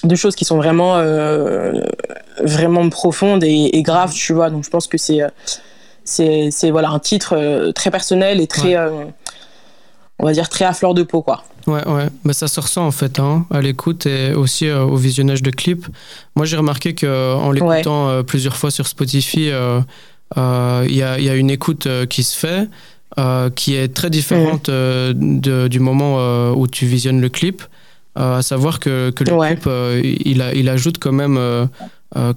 de 0.03 0.15
choses 0.15 0.35
qui 0.35 0.45
sont 0.45 0.57
vraiment 0.57 0.95
euh, 0.95 1.81
vraiment 2.41 2.89
profondes 2.89 3.43
et, 3.43 3.69
et, 3.73 3.83
graves 3.83 4.13
tu 4.13 4.33
vois. 4.33 4.49
Donc 4.49 4.63
je 4.63 4.69
pense 4.69 4.87
que 4.87 4.97
c'est 4.97 5.21
c'est 6.09 6.71
voilà 6.71 6.89
un 6.89 6.99
titre 6.99 7.35
euh, 7.37 7.71
très 7.71 7.91
personnel 7.91 8.41
et 8.41 8.47
très 8.47 8.75
euh, 8.75 9.05
on 10.17 10.25
va 10.25 10.33
dire 10.33 10.49
très 10.49 10.65
à 10.65 10.73
fleur 10.73 10.93
de 10.93 11.03
peau 11.03 11.21
quoi. 11.21 11.43
Ouais 11.67 11.87
ouais, 11.87 12.07
mais 12.23 12.33
ça 12.33 12.47
se 12.47 12.59
ressent 12.59 12.85
en 12.85 12.91
fait 12.91 13.19
hein, 13.19 13.45
à 13.51 13.61
l'écoute 13.61 14.05
et 14.05 14.33
aussi 14.33 14.67
euh, 14.67 14.81
au 14.81 14.95
visionnage 14.95 15.43
de 15.43 15.51
clips. 15.51 15.85
Moi 16.35 16.45
j'ai 16.45 16.57
remarqué 16.57 16.93
que 16.93 17.35
en 17.35 17.51
l'écoutant 17.51 18.23
plusieurs 18.23 18.57
fois 18.57 18.71
sur 18.71 18.87
Spotify, 18.87 19.51
il 20.35 20.95
y 20.95 21.03
a, 21.03 21.19
y, 21.19 21.29
a, 21.29 21.35
une 21.35 21.49
écoute 21.49 21.87
qui 22.09 22.23
se 22.23 22.37
fait. 22.37 22.67
qui 23.55 23.75
est 23.75 23.93
très 23.93 24.09
différente 24.09 24.69
mm. 24.69 25.39
de, 25.39 25.67
du 25.67 25.79
moment 25.79 26.51
où 26.53 26.67
tu 26.67 26.85
visionnes 26.85 27.21
le 27.21 27.29
clip, 27.29 27.61
à 28.15 28.41
savoir 28.41 28.79
que, 28.79 29.11
que 29.11 29.23
le 29.23 29.37
clip, 29.37 29.69
il, 30.25 30.41
a, 30.41 30.53
il 30.53 30.69
ajoute 30.69 30.97
quand 30.97 31.11
même 31.11 31.39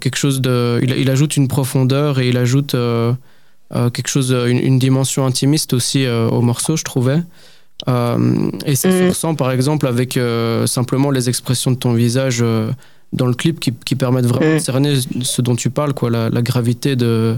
quelque 0.00 0.16
chose 0.16 0.40
de... 0.40 0.80
Il, 0.82 0.90
il, 0.98 1.10
ajoute 1.10 1.36
une 1.36 1.48
profondeur 1.48 2.18
et 2.18 2.28
il 2.28 2.36
ajoute 2.36 2.76
quelque 3.72 4.08
chose, 4.08 4.32
une, 4.32 4.58
une, 4.58 4.78
dimension 4.78 5.24
intimiste 5.26 5.72
aussi 5.72 6.04
euh, 6.04 6.28
au 6.28 6.42
morceau, 6.42 6.76
je 6.76 6.84
trouvais. 6.84 7.22
Euh, 7.88 8.50
et 8.64 8.76
ça 8.76 8.90
se 8.90 9.08
ressent 9.08 9.34
par 9.34 9.50
exemple 9.50 9.86
avec 9.86 10.18
simplement 10.66 11.10
les 11.10 11.28
expressions 11.28 11.70
de 11.72 11.76
ton 11.76 11.94
visage 11.94 12.44
dans 13.12 13.26
le 13.26 13.34
clip 13.34 13.60
qui, 13.60 13.72
qui 13.72 13.94
permettent 13.94 14.26
vraiment 14.26 14.54
mm. 14.54 14.58
de 14.58 14.62
cerner 14.62 14.94
ce 15.22 15.42
dont 15.42 15.56
tu 15.56 15.70
parles, 15.70 15.94
quoi, 15.94 16.10
la, 16.10 16.30
la 16.30 16.42
gravité 16.42 16.96
de, 16.96 17.36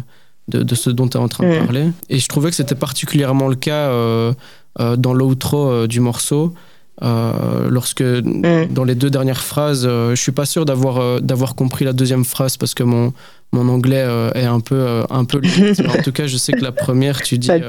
de, 0.48 0.62
de, 0.62 0.74
ce 0.74 0.90
dont 0.90 1.08
tu 1.08 1.16
es 1.18 1.20
en 1.20 1.28
train 1.28 1.44
de 1.44 1.56
mm. 1.56 1.64
parler. 1.64 1.90
Et 2.08 2.18
je 2.18 2.28
trouvais 2.28 2.50
que 2.50 2.56
c'était 2.56 2.74
particulièrement 2.74 3.48
le 3.48 3.56
cas 3.56 3.88
euh, 3.88 4.32
euh, 4.80 4.96
dans 4.96 5.14
l'outro 5.14 5.86
du 5.86 6.00
morceau. 6.00 6.54
Euh, 7.02 7.68
lorsque 7.68 8.04
dans 8.04 8.84
les 8.84 8.94
deux 8.94 9.10
dernières 9.10 9.42
phrases, 9.42 9.86
je 9.86 10.14
suis 10.14 10.32
pas 10.32 10.46
sûr 10.46 10.64
d'avoir 10.64 11.20
d'avoir 11.20 11.54
compris 11.54 11.84
la 11.84 11.92
deuxième 11.92 12.24
phrase 12.24 12.56
parce 12.56 12.74
que 12.74 12.82
mon 12.82 13.12
mon 13.54 13.68
anglais 13.68 14.04
euh, 14.04 14.30
est 14.34 14.44
un 14.44 14.60
peu, 14.60 14.74
euh, 14.74 15.02
un 15.08 15.24
peu 15.24 15.40
en 15.88 16.02
tout 16.02 16.12
cas, 16.12 16.26
je 16.26 16.36
sais 16.36 16.52
que 16.52 16.62
la 16.62 16.72
première, 16.72 17.22
tu 17.22 17.38
dis, 17.38 17.50
euh, 17.50 17.68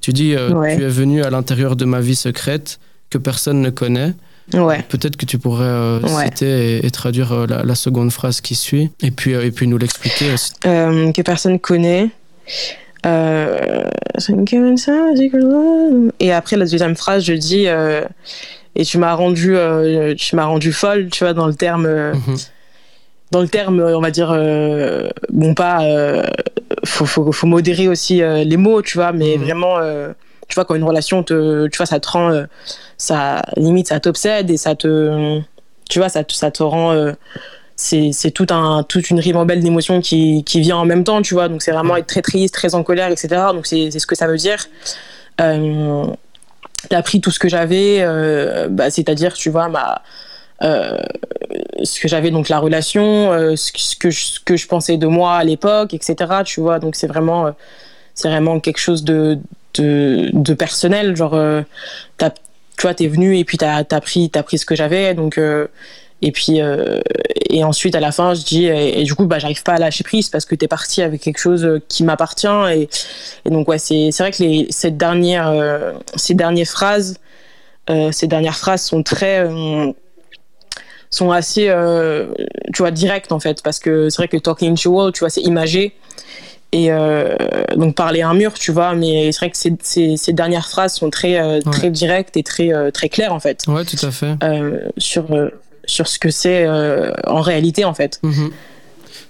tu, 0.00 0.12
dis 0.12 0.34
tu 0.34 0.82
es 0.82 0.88
venu 0.88 1.22
à 1.22 1.30
l'intérieur 1.30 1.76
de 1.76 1.84
ma 1.84 2.00
vie 2.00 2.16
secrète 2.16 2.78
que 3.08 3.16
personne 3.16 3.62
ne 3.62 3.70
connaît. 3.70 4.12
Ouais. 4.52 4.84
Peut-être 4.88 5.16
que 5.16 5.26
tu 5.26 5.38
pourrais 5.38 6.00
citer 6.24 6.84
et, 6.84 6.90
traduire 6.90 7.46
la, 7.46 7.74
seconde 7.74 8.12
phrase 8.12 8.40
qui 8.40 8.54
suit 8.54 8.90
et 9.02 9.10
puis, 9.10 9.32
et 9.32 9.50
puis 9.50 9.66
nous 9.66 9.78
l'expliquer 9.78 10.32
aussi. 10.32 10.52
que 10.62 11.22
personne 11.22 11.58
connaît. 11.58 12.10
Et 16.18 16.32
après 16.32 16.56
la 16.56 16.64
deuxième 16.64 16.96
phrase, 16.96 17.24
je 17.24 17.32
dis 17.32 17.66
et 18.74 18.84
tu 18.84 18.98
m'as 18.98 19.14
rendu, 19.14 19.56
tu 20.16 20.36
m'as 20.36 20.44
rendu 20.44 20.72
folle, 20.72 21.08
tu 21.10 21.24
vois, 21.24 21.32
dans 21.32 21.46
le 21.46 21.54
terme. 21.54 21.86
Mhm. 21.86 22.36
Dans 23.32 23.40
le 23.40 23.48
terme, 23.48 23.80
on 23.80 24.00
va 24.00 24.10
dire, 24.10 24.28
bon, 25.30 25.54
pas. 25.54 25.80
faut, 26.84 27.06
faut, 27.06 27.32
faut, 27.32 27.46
modérer 27.46 27.88
aussi 27.88 28.22
les 28.22 28.56
mots, 28.56 28.82
tu 28.82 28.98
vois, 28.98 29.12
mais 29.12 29.36
mhm. 29.36 29.44
vraiment 29.44 29.78
tu 30.48 30.54
vois 30.54 30.64
quand 30.64 30.76
une 30.76 30.84
relation 30.84 31.24
te 31.24 31.66
tu 31.66 31.76
vois 31.76 31.86
ça 31.86 31.98
te 31.98 32.08
rend 32.08 32.44
ça 32.96 33.42
limite 33.56 33.88
ça 33.88 33.98
t'obsède 33.98 34.48
et 34.48 34.56
ça 34.56 34.76
te 34.76 35.40
tu 35.90 35.98
vois 35.98 36.08
ça 36.08 36.22
te, 36.22 36.32
ça 36.32 36.52
te 36.52 36.62
rend 36.62 37.14
c'est 37.76 38.30
tout 38.32 38.46
un, 38.50 38.82
toute 38.82 39.10
une 39.10 39.20
ribambelle 39.20 39.62
d'émotions 39.62 40.00
qui, 40.00 40.42
qui 40.44 40.60
vient 40.60 40.78
en 40.78 40.86
même 40.86 41.04
temps, 41.04 41.22
tu 41.22 41.34
vois. 41.34 41.48
Donc 41.48 41.62
c'est 41.62 41.72
vraiment 41.72 41.96
être 41.96 42.06
très 42.06 42.22
triste, 42.22 42.54
très 42.54 42.74
en 42.74 42.82
colère, 42.82 43.10
etc. 43.10 43.28
Donc 43.52 43.66
c'est 43.66 43.90
ce 43.90 44.06
que 44.06 44.14
ça 44.14 44.26
veut 44.26 44.38
dire. 44.38 44.66
Euh, 45.40 46.06
T'as 46.88 47.02
pris 47.02 47.20
tout 47.20 47.30
ce 47.30 47.38
que 47.38 47.48
j'avais, 47.48 47.98
euh, 48.00 48.68
bah, 48.70 48.90
c'est-à-dire, 48.90 49.32
tu 49.32 49.50
vois, 49.50 49.68
ma, 49.68 50.02
euh, 50.62 50.98
ce 51.82 51.98
que 52.00 52.06
j'avais, 52.06 52.30
donc 52.30 52.48
la 52.48 52.58
relation, 52.58 53.32
euh, 53.32 53.56
ce, 53.56 53.96
que 53.96 54.10
je, 54.10 54.24
ce 54.24 54.40
que 54.40 54.56
je 54.56 54.66
pensais 54.68 54.96
de 54.96 55.06
moi 55.06 55.36
à 55.36 55.44
l'époque, 55.44 55.94
etc. 55.94 56.16
Tu 56.44 56.60
vois, 56.60 56.78
donc 56.78 56.94
c'est 56.94 57.06
vraiment, 57.06 57.52
c'est 58.14 58.28
vraiment 58.28 58.60
quelque 58.60 58.78
chose 58.78 59.04
de, 59.04 59.38
de, 59.74 60.30
de 60.32 60.54
personnel. 60.54 61.16
Genre, 61.16 61.36
tu 62.18 62.82
vois, 62.82 62.94
t'es 62.94 63.08
venu 63.08 63.36
et 63.38 63.44
puis 63.44 63.58
t'as 63.58 63.82
as 63.90 64.00
pris, 64.00 64.30
as 64.34 64.42
pris 64.42 64.58
ce 64.58 64.66
que 64.66 64.76
j'avais. 64.76 65.14
Donc, 65.14 65.40
et 66.22 66.32
puis, 66.32 66.62
euh, 66.62 67.00
et 67.50 67.62
ensuite, 67.62 67.94
à 67.94 68.00
la 68.00 68.10
fin, 68.10 68.34
je 68.34 68.42
dis, 68.42 68.64
et, 68.66 69.02
du 69.04 69.14
coup, 69.14 69.26
bah, 69.26 69.38
j'arrive 69.38 69.62
pas 69.62 69.74
à 69.74 69.78
lâcher 69.78 70.02
prise 70.02 70.30
parce 70.30 70.44
que 70.44 70.54
tu 70.54 70.64
es 70.64 70.68
parti 70.68 71.02
avec 71.02 71.20
quelque 71.20 71.38
chose 71.38 71.80
qui 71.88 72.04
m'appartient. 72.04 72.46
Et, 72.72 72.88
et, 73.44 73.50
donc, 73.50 73.68
ouais, 73.68 73.78
c'est 73.78 74.10
vrai 74.18 74.30
que 74.30 74.42
les, 74.42 74.66
cette 74.70 74.96
dernière, 74.96 75.48
euh, 75.48 75.92
ces 76.16 76.34
dernières 76.34 76.66
phrases, 76.66 77.18
euh, 77.88 78.10
ces 78.12 78.26
dernières 78.26 78.56
phrases 78.56 78.82
sont 78.82 79.02
très, 79.02 79.40
euh, 79.40 79.92
sont 81.10 81.30
assez, 81.30 81.68
euh, 81.68 82.26
tu 82.74 82.82
vois, 82.82 82.90
directes 82.90 83.32
en 83.32 83.38
fait, 83.38 83.62
parce 83.62 83.78
que 83.78 84.08
c'est 84.10 84.16
vrai 84.16 84.28
que 84.28 84.36
talking 84.36 84.76
to 84.76 84.90
wall, 84.90 85.12
tu 85.12 85.20
vois, 85.20 85.30
c'est 85.30 85.42
imagé. 85.42 85.94
Et 86.72 86.90
donc 87.76 87.94
parler 87.94 88.20
à 88.20 88.28
un 88.28 88.34
mur, 88.34 88.52
tu 88.52 88.70
vois, 88.70 88.94
mais 88.94 89.32
c'est 89.32 89.38
vrai 89.38 89.50
que 89.50 89.56
ces, 89.56 89.74
ces, 89.80 90.18
ces, 90.18 90.32
dernières 90.34 90.68
phrases 90.68 90.94
sont 90.94 91.08
très, 91.08 91.60
très 91.60 91.90
directes 91.90 92.36
et 92.36 92.42
très, 92.42 92.70
très 92.92 93.08
claires 93.08 93.32
en 93.32 93.40
fait. 93.40 93.62
Ouais, 93.66 93.84
tout 93.84 94.04
à 94.04 94.10
fait. 94.10 94.34
sur 94.98 95.26
sur 95.86 96.08
ce 96.08 96.18
que 96.18 96.30
c'est 96.30 96.66
euh, 96.66 97.12
en 97.26 97.40
réalité 97.40 97.84
en 97.84 97.94
fait. 97.94 98.20
Mhm. 98.22 98.50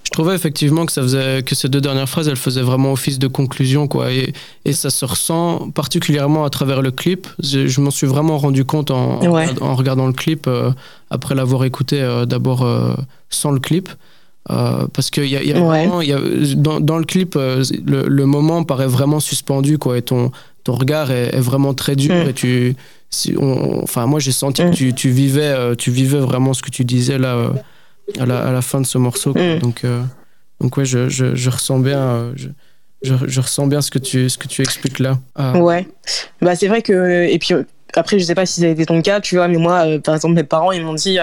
Je 0.03 0.11
trouvais 0.11 0.35
effectivement 0.35 0.85
que 0.85 0.93
ça 0.93 1.01
faisait 1.01 1.43
que 1.43 1.53
ces 1.53 1.67
deux 1.67 1.81
dernières 1.81 2.07
phrases, 2.07 2.29
elles 2.29 2.37
faisaient 2.37 2.61
vraiment 2.61 2.93
office 2.93 3.19
de 3.19 3.27
conclusion, 3.27 3.89
quoi. 3.89 4.09
Et, 4.11 4.33
et 4.63 4.71
ça 4.71 4.89
se 4.89 5.03
ressent 5.03 5.69
particulièrement 5.71 6.45
à 6.45 6.49
travers 6.49 6.81
le 6.81 6.91
clip. 6.91 7.27
Je, 7.43 7.81
m'en 7.81 7.91
suis 7.91 8.07
vraiment 8.07 8.37
rendu 8.37 8.63
compte 8.63 8.89
en, 8.89 9.19
en, 9.21 9.75
regardant 9.75 10.07
le 10.07 10.13
clip 10.13 10.47
euh, 10.47 10.71
après 11.09 11.35
l'avoir 11.35 11.65
écouté 11.65 12.01
euh, 12.01 12.25
d'abord 12.25 12.65
sans 13.29 13.51
le 13.51 13.59
clip. 13.59 13.89
parce 14.47 15.09
que 15.11 15.19
y 15.19 15.35
a, 15.35 15.43
y 15.43 15.51
a 15.51 15.59
vraiment, 15.59 16.01
y 16.01 16.13
a, 16.13 16.19
dans, 16.55 16.79
dans, 16.79 16.97
le 16.97 17.05
clip, 17.05 17.35
le, 17.35 18.07
le, 18.07 18.25
moment 18.25 18.63
paraît 18.63 18.87
vraiment 18.87 19.19
suspendu, 19.19 19.77
quoi. 19.77 19.97
Et 19.97 20.03
ton, 20.03 20.31
ton 20.63 20.73
regard 20.73 21.11
est, 21.11 21.35
est 21.35 21.41
vraiment 21.41 21.73
très 21.73 21.97
dur 21.97 22.15
mm. 22.15 22.29
et 22.29 22.33
tu 22.33 22.75
si 23.09 23.35
on, 23.39 23.83
enfin 23.83 24.05
moi 24.05 24.19
j'ai 24.19 24.31
senti 24.31 24.61
que 24.61 24.67
mm. 24.67 24.73
tu, 24.73 24.93
tu, 24.93 25.09
vivais 25.09 25.41
euh, 25.47 25.75
tu 25.75 25.91
vivais 25.91 26.19
vraiment 26.19 26.53
ce 26.53 26.61
que 26.61 26.69
tu 26.69 26.83
disais 26.83 27.17
là 27.17 27.35
euh, 27.35 27.49
à, 28.19 28.25
la, 28.25 28.39
à, 28.39 28.51
la, 28.51 28.61
fin 28.61 28.81
de 28.81 28.85
ce 28.85 28.97
morceau 28.97 29.33
mm. 29.33 29.59
donc 29.59 29.83
euh, 29.83 30.01
donc 30.59 30.77
ouais 30.77 30.85
je, 30.85 31.07
je, 31.07 31.35
je 31.35 31.49
ressens 31.49 31.79
bien 31.79 32.33
je, 32.35 32.49
je, 33.01 33.41
ressens 33.41 33.67
bien 33.67 33.81
ce 33.81 33.91
que 33.91 33.99
tu 33.99 34.29
ce 34.29 34.37
que 34.37 34.47
tu 34.47 34.61
expliques 34.61 34.99
là 34.99 35.19
ouais 35.55 35.87
bah 36.41 36.55
c'est 36.55 36.67
vrai 36.67 36.81
que 36.81 37.27
et 37.29 37.39
puis 37.39 37.53
après 37.95 38.19
je 38.19 38.25
sais 38.25 38.35
pas 38.35 38.45
si 38.45 38.61
ça 38.61 38.67
a 38.67 38.69
été 38.69 38.85
ton 38.85 39.01
cas 39.01 39.21
tu 39.21 39.35
vois 39.35 39.47
mais 39.47 39.57
moi 39.57 39.85
par 40.03 40.15
exemple 40.15 40.35
mes 40.35 40.43
parents 40.43 40.71
ils 40.71 40.83
m'ont 40.83 40.95
dit 40.95 41.17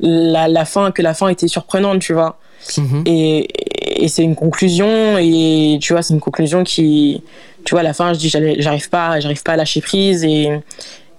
la, 0.00 0.48
la, 0.48 0.64
fin 0.64 0.90
que 0.90 1.02
la 1.02 1.14
fin 1.14 1.28
était 1.28 1.46
surprenante 1.46 2.00
tu 2.00 2.12
vois 2.12 2.40
mm-hmm. 2.68 3.02
et, 3.06 4.02
et 4.02 4.08
c'est 4.08 4.24
une 4.24 4.34
conclusion 4.34 5.16
et 5.18 5.78
tu 5.80 5.92
vois 5.92 6.02
c'est 6.02 6.14
une 6.14 6.20
conclusion 6.20 6.64
qui 6.64 7.22
tu 7.64 7.72
vois 7.72 7.80
à 7.80 7.84
la 7.84 7.94
fin 7.94 8.12
je 8.12 8.18
dis 8.18 8.28
j'arrive 8.28 8.88
pas 8.88 9.20
j'arrive 9.20 9.42
pas 9.42 9.52
à 9.52 9.56
lâcher 9.56 9.80
prise 9.80 10.24
et 10.24 10.48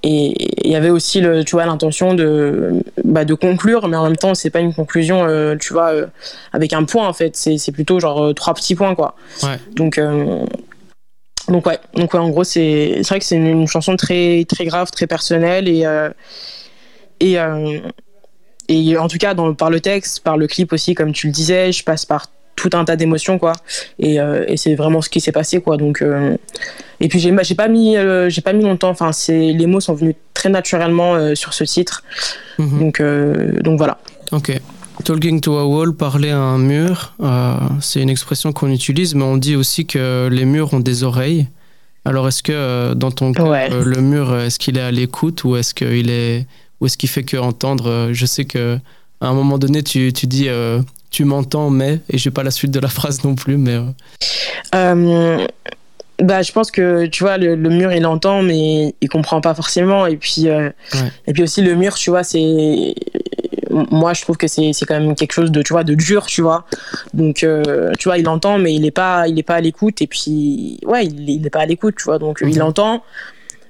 et 0.08 0.36
il 0.64 0.72
y 0.72 0.76
avait 0.76 0.92
aussi 0.92 1.20
le, 1.20 1.44
tu 1.44 1.54
vois 1.56 1.66
l'intention 1.66 2.14
de 2.14 2.84
bah, 3.04 3.26
de 3.26 3.34
conclure 3.34 3.88
mais 3.88 3.98
en 3.98 4.04
même 4.04 4.18
temps 4.18 4.36
c'est 4.36 4.52
pas 4.52 4.60
une 4.60 4.74
conclusion 4.74 5.26
euh, 5.26 5.56
tu 5.58 5.74
vois 5.74 5.94
euh, 5.94 6.06
avec 6.54 6.74
un 6.74 6.84
point 6.84 7.08
en 7.08 7.14
fait. 7.14 7.36
C'est 7.36 7.72
plutôt 7.72 8.00
genre 8.00 8.24
euh, 8.24 8.34
trois 8.34 8.54
petits 8.54 8.76
points 8.76 8.94
quoi. 8.94 9.16
Ouais. 9.42 9.58
donc 9.74 10.00
donc 11.48 11.66
ouais. 11.66 11.80
Donc 11.96 12.14
ouais 12.14 12.20
en 12.20 12.30
gros 12.30 12.44
c'est 12.44 12.98
c'est 12.98 13.10
vrai 13.10 13.20
que 13.20 13.26
c'est 13.26 13.36
une, 13.36 13.48
une, 13.48 13.68
chanson 13.68 13.96
très 13.96 14.46
très 14.48 14.66
grave 14.66 14.92
très 14.92 15.08
personnelle 15.08 15.68
et 15.68 15.86
et 17.20 17.38
et 18.68 18.98
en 18.98 19.08
tout 19.08 19.18
cas 19.18 19.34
dans, 19.34 19.56
par 19.56 19.72
le 19.72 19.80
texte 19.80 20.20
par 20.20 20.38
le 20.38 20.46
clip 20.46 20.72
aussi 20.72 20.94
comme 20.94 21.14
tu 21.14 21.28
le 21.28 21.34
disais 21.34 21.72
je 21.72 21.84
passe 21.84 22.06
par 22.06 22.28
tout 22.56 22.70
un 22.74 22.86
tas 22.86 22.96
d'émotions 22.96 23.38
quoi. 23.38 23.54
Et, 24.00 24.20
euh, 24.20 24.46
et 24.48 24.58
c'est 24.58 24.76
vraiment 24.76 25.02
ce 25.02 25.10
qui 25.10 25.22
s'est 25.22 25.32
passé 25.32 25.62
quoi. 25.62 25.78
Donc 25.78 26.02
euh, 26.02 26.38
et 27.00 27.08
puis 27.08 27.20
j'ai 27.20 27.36
j'ai 27.44 27.56
pas 27.56 27.68
mis 27.68 27.98
euh, 27.98 28.30
j'ai 28.30 28.42
pas 28.42 28.54
mis 28.54 28.64
longtemps. 28.64 28.90
Enfin 28.90 29.12
c'est 29.12 29.52
les 29.54 29.66
mots 29.66 29.80
sont 29.80 29.94
venus 29.94 30.16
très 30.34 30.50
naturellement 30.50 31.36
sur 31.36 31.54
ce 31.54 31.64
titre. 31.64 32.04
Mm 32.58 32.66
-hmm. 32.66 32.80
donc 32.80 32.96
donc 33.64 33.78
voilà. 33.78 33.98
Ok. 34.32 34.52
Talking 35.04 35.42
to 35.42 35.58
a 35.58 35.66
wall, 35.66 35.94
parler 35.94 36.32
à 36.32 36.40
un 36.40 36.58
mur, 36.58 37.14
c'est 37.82 38.02
une 38.02 38.10
expression 38.10 38.54
qu'on 38.54 38.72
utilise, 38.72 39.14
mais 39.14 39.26
on 39.26 39.38
dit 39.38 39.58
aussi 39.58 39.86
que 39.86 40.30
les 40.32 40.46
murs 40.46 40.74
ont 40.74 40.84
des 40.92 41.04
oreilles. 41.04 41.48
Alors, 42.06 42.26
est-ce 42.30 42.42
que 42.42 42.94
dans 42.94 43.12
ton 43.12 43.34
cas, 43.34 43.44
ouais. 43.44 43.70
le 43.94 44.00
mur, 44.12 44.26
est-ce 44.46 44.58
qu'il 44.58 44.78
est 44.78 44.88
à 44.92 44.94
l'écoute 45.00 45.44
ou 45.44 45.58
est-ce 45.58 45.74
qu'il 45.74 46.10
est, 46.10 46.48
ou 46.80 46.86
est-ce 46.86 46.98
qu'il 46.98 47.10
fait 47.10 47.26
que 47.32 47.38
entendre? 47.38 47.86
Je 48.20 48.26
sais 48.26 48.46
que 48.46 48.64
à 49.20 49.28
un 49.28 49.34
moment 49.34 49.58
donné, 49.58 49.84
tu, 49.84 50.14
tu 50.14 50.26
dis 50.28 50.48
tu 51.16 51.24
m'entends, 51.24 51.70
mais, 51.70 52.02
et 52.10 52.18
j'ai 52.18 52.30
pas 52.30 52.44
la 52.44 52.52
suite 52.52 52.72
de 52.72 52.80
la 52.82 52.90
phrase 52.90 53.24
non 53.24 53.36
plus, 53.36 53.56
mais. 53.56 53.76
Euh... 53.76 53.84
Euh, 54.76 55.48
bah, 56.20 56.42
je 56.42 56.52
pense 56.52 56.72
que 56.72 57.06
tu 57.06 57.24
vois, 57.24 57.38
le, 57.38 57.56
le, 57.56 57.70
mur 57.70 57.94
il 57.94 58.06
entend, 58.06 58.42
mais 58.42 58.94
il 59.00 59.08
comprend 59.08 59.40
pas 59.40 59.56
forcément. 59.56 60.06
Et 60.08 60.18
puis, 60.18 60.50
euh, 60.50 60.70
ouais. 60.94 61.12
et 61.28 61.32
puis 61.32 61.44
aussi, 61.44 61.62
le 61.62 61.74
mur, 61.76 61.96
tu 61.96 62.10
vois, 62.10 62.24
c'est. 62.24 62.96
Moi, 63.70 64.14
je 64.14 64.22
trouve 64.24 64.36
que 64.36 64.48
c'est 64.48 64.74
quand 64.86 65.00
même 65.00 65.16
quelque 65.16 65.32
chose 65.32 65.52
de, 65.52 65.62
tu 65.62 65.72
vois, 65.72 65.86
de 65.86 65.96
dur, 65.96 66.26
tu 66.26 66.42
vois. 66.42 66.66
Donc, 67.14 67.44
euh, 67.44 67.92
tu 67.98 68.10
vois, 68.10 68.18
il 68.18 68.28
entend, 68.28 68.58
mais 68.58 68.74
il 68.74 68.86
est 68.86 68.92
pas, 68.92 69.30
il 69.30 69.40
est 69.40 69.44
pas 69.44 69.56
à 69.56 69.62
l'écoute. 69.62 70.02
Et 70.02 70.08
puis, 70.08 70.80
ouais, 70.86 71.06
il, 71.06 71.30
il 71.30 71.48
est 71.48 71.50
pas 71.50 71.62
à 71.62 71.66
l'écoute, 71.66 71.96
tu 71.98 72.04
vois. 72.04 72.20
Donc, 72.20 72.44
il 72.46 72.62
entend, 72.62 73.04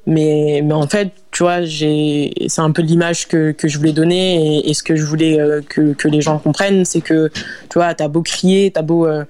mais, 0.08 0.62
mais 0.64 0.74
en 0.74 0.88
fait, 0.88 1.12
tu 1.36 1.44
vois, 1.44 1.68
c'est 1.68 2.62
un 2.62 2.72
peu 2.72 2.82
l'image 2.82 3.28
que, 3.28 3.52
que 3.52 3.68
je 3.68 3.78
voulais 3.78 3.92
donner 3.92 4.60
et, 4.60 4.70
et, 4.70 4.74
ce 4.74 4.82
que 4.82 4.96
je 4.96 5.04
voulais 5.04 5.38
euh, 5.38 5.60
que, 5.68 5.92
que 5.92 6.08
les 6.08 6.22
gens 6.22 6.40
comprennent, 6.40 6.86
c'est 6.86 7.02
que, 7.02 7.30
tu 7.70 7.74
vois, 7.78 7.94
t'as 7.94 8.08
beau 8.08 8.22
crier, 8.22 8.72
t'as 8.72 8.84
beau 8.84 9.06
euh, 9.06 9.26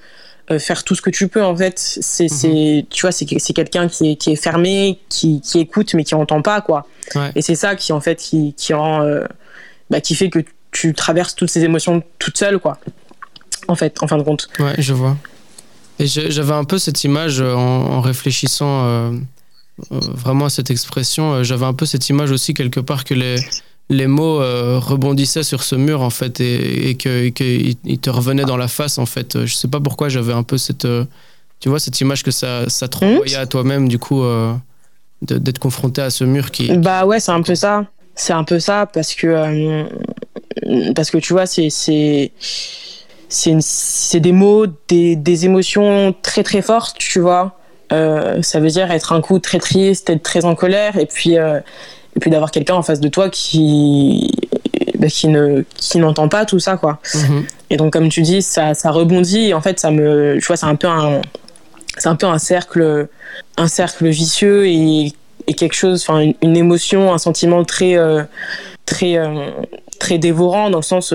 euh, 0.51 0.59
faire 0.59 0.83
tout 0.83 0.93
ce 0.93 1.01
que 1.01 1.09
tu 1.09 1.27
peux, 1.29 1.43
en 1.43 1.55
fait, 1.55 1.79
c'est, 1.79 2.27
-hmm. 2.27 2.85
tu 2.91 3.01
vois, 3.01 3.11
c'est 3.11 3.25
quelqu'un 3.25 3.87
qui 3.87 4.11
est, 4.11 4.15
qui 4.17 4.29
est 4.33 4.35
fermé, 4.35 4.99
qui, 5.09 5.41
qui 5.41 5.59
écoute, 5.59 5.95
mais 5.95 6.03
qui 6.03 6.13
entend 6.13 6.43
pas, 6.43 6.61
quoi. 6.61 6.85
Ouais. 7.15 7.31
Et 7.35 7.41
c'est 7.41 7.55
ça 7.55 7.75
qui, 7.75 7.91
en 7.91 8.01
fait, 8.01 8.17
qui, 8.17 8.53
qui 8.55 8.75
rend, 8.75 9.01
euh, 9.01 9.25
bah, 9.89 9.99
qui 9.99 10.13
fait 10.13 10.29
que 10.29 10.41
tu 10.69 10.93
traverses 10.93 11.33
toutes 11.33 11.49
ces 11.49 11.63
émotions 11.63 12.03
toute 12.19 12.37
seule, 12.37 12.59
quoi. 12.59 12.77
En 13.67 13.73
fait, 13.73 13.93
en 14.03 14.07
fin 14.07 14.19
de 14.19 14.23
compte. 14.29 14.47
Ouais, 14.59 14.75
je 14.77 14.93
vois. 14.93 15.17
Et 15.97 16.05
j'avais 16.05 16.53
un 16.53 16.65
peu 16.65 16.77
cette 16.77 17.03
image 17.03 17.41
en, 17.41 17.95
en 17.95 18.01
réfléchissant 18.01 18.75
vraiment 19.89 20.49
cette 20.49 20.71
expression. 20.71 21.33
Euh, 21.33 21.43
j'avais 21.43 21.65
un 21.65 21.73
peu 21.73 21.85
cette 21.85 22.09
image 22.09 22.31
aussi 22.31 22.53
quelque 22.53 22.79
part 22.79 23.03
que 23.03 23.13
les, 23.13 23.35
les 23.89 24.07
mots 24.07 24.41
euh, 24.41 24.79
rebondissaient 24.79 25.43
sur 25.43 25.63
ce 25.63 25.75
mur 25.75 26.01
en 26.01 26.09
fait 26.09 26.39
et, 26.39 26.91
et 26.91 26.95
qu'ils 26.95 27.31
que 27.31 27.95
te 27.95 28.09
revenaient 28.09 28.45
dans 28.45 28.57
la 28.57 28.67
face 28.67 28.97
en 28.97 29.05
fait. 29.05 29.45
Je 29.45 29.53
sais 29.53 29.67
pas 29.67 29.79
pourquoi 29.79 30.09
j'avais 30.09 30.33
un 30.33 30.43
peu 30.43 30.57
cette, 30.57 30.87
tu 31.59 31.69
vois, 31.69 31.79
cette 31.79 31.99
image 32.01 32.23
que 32.23 32.31
ça, 32.31 32.69
ça 32.69 32.87
te 32.87 32.97
renvoyait 32.97 33.35
à 33.35 33.45
toi-même 33.45 33.87
du 33.87 33.99
coup 33.99 34.23
euh, 34.23 34.53
d'être 35.21 35.59
confronté 35.59 36.01
à 36.01 36.09
ce 36.09 36.23
mur 36.23 36.51
qui. 36.51 36.77
Bah 36.77 37.05
ouais, 37.05 37.19
c'est 37.19 37.31
un 37.31 37.41
peu 37.41 37.55
ça. 37.55 37.85
C'est 38.15 38.33
un 38.33 38.43
peu 38.43 38.59
ça 38.59 38.85
parce 38.85 39.13
que 39.13 39.27
euh, 39.27 39.83
parce 40.93 41.11
que 41.11 41.17
tu 41.17 41.33
vois, 41.33 41.45
c'est 41.45 41.69
c'est 41.69 42.31
c'est 43.27 44.19
des 44.19 44.31
mots, 44.31 44.67
des, 44.87 45.15
des 45.15 45.45
émotions 45.45 46.15
très 46.21 46.43
très 46.43 46.61
fortes, 46.61 46.97
tu 46.97 47.19
vois. 47.19 47.57
Euh, 47.93 48.41
ça 48.41 48.59
veut 48.59 48.69
dire 48.69 48.91
être 48.91 49.13
un 49.13 49.21
coup 49.21 49.39
très 49.39 49.59
triste, 49.59 50.09
être 50.09 50.23
très 50.23 50.45
en 50.45 50.55
colère, 50.55 50.97
et 50.97 51.05
puis, 51.05 51.37
euh, 51.37 51.59
et 52.15 52.19
puis 52.19 52.31
d'avoir 52.31 52.51
quelqu'un 52.51 52.75
en 52.75 52.81
face 52.81 52.99
de 52.99 53.07
toi 53.07 53.29
qui, 53.29 54.31
bah, 54.97 55.07
qui 55.07 55.27
ne 55.27 55.63
qui 55.75 55.97
n'entend 55.99 56.27
pas 56.27 56.45
tout 56.45 56.59
ça 56.59 56.77
quoi. 56.77 56.99
Mm 57.13 57.19
-hmm. 57.19 57.43
Et 57.69 57.77
donc 57.77 57.93
comme 57.93 58.09
tu 58.09 58.21
dis, 58.21 58.41
ça, 58.41 58.73
ça 58.73 58.91
rebondit. 58.91 59.49
Et 59.49 59.53
en 59.53 59.61
fait, 59.61 59.79
ça 59.79 59.91
me, 59.91 60.37
tu 60.39 60.45
vois, 60.47 60.57
c'est 60.57 60.65
un 60.65 60.75
peu 60.75 60.87
un, 60.87 61.21
c'est 61.97 62.09
un 62.09 62.15
peu 62.15 62.27
un 62.27 62.39
cercle, 62.39 63.07
un 63.57 63.67
cercle 63.67 64.07
vicieux 64.07 64.67
et, 64.67 65.13
et 65.47 65.53
quelque 65.53 65.75
chose, 65.75 66.03
enfin 66.03 66.19
une, 66.21 66.33
une, 66.41 66.57
émotion, 66.57 67.13
un 67.13 67.19
sentiment 67.19 67.63
très, 67.65 67.95
euh, 67.97 68.23
très, 68.85 69.17
très 69.99 70.17
dévorant 70.17 70.69
dans 70.69 70.79
le 70.79 70.89
sens 70.93 71.13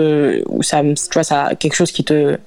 où 0.54 0.62
ça, 0.62 0.82
tu 0.82 1.14
vois, 1.14 1.24
ça 1.24 1.50
quelque 1.58 1.76
chose 1.76 1.92
qui 1.92 2.04
te 2.04 2.38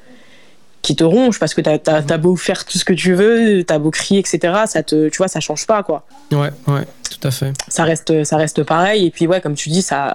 qui 0.84 0.96
te 0.96 1.04
ronge 1.04 1.40
parce 1.40 1.56
que 1.56 1.62
t'as 1.62 1.80
as, 1.88 2.12
as 2.14 2.18
beau 2.18 2.36
faire 2.36 2.66
tout 2.66 2.78
ce 2.78 2.86
que 2.86 2.94
tu 2.94 3.16
veux, 3.16 3.64
t'as 3.64 3.80
beau 3.80 3.90
crier, 3.90 4.20
etc. 4.20 4.54
Ça 4.68 4.84
te, 4.84 5.10
tu 5.10 5.18
vois, 5.18 5.30
ça 5.30 5.40
change 5.40 5.66
pas 5.66 5.82
quoi. 5.82 6.06
Ouais, 6.32 6.52
ouais, 6.68 6.86
Tout 7.10 7.28
à 7.28 7.32
fait. 7.32 7.54
Ça 7.70 7.86
reste, 7.86 8.24
ça 8.26 8.38
reste 8.38 8.64
pareil. 8.64 9.08
Et 9.08 9.10
puis, 9.10 9.26
ouais, 9.26 9.42
comme 9.42 9.56
tu 9.56 9.70
dis, 9.70 9.82
ça, 9.82 10.14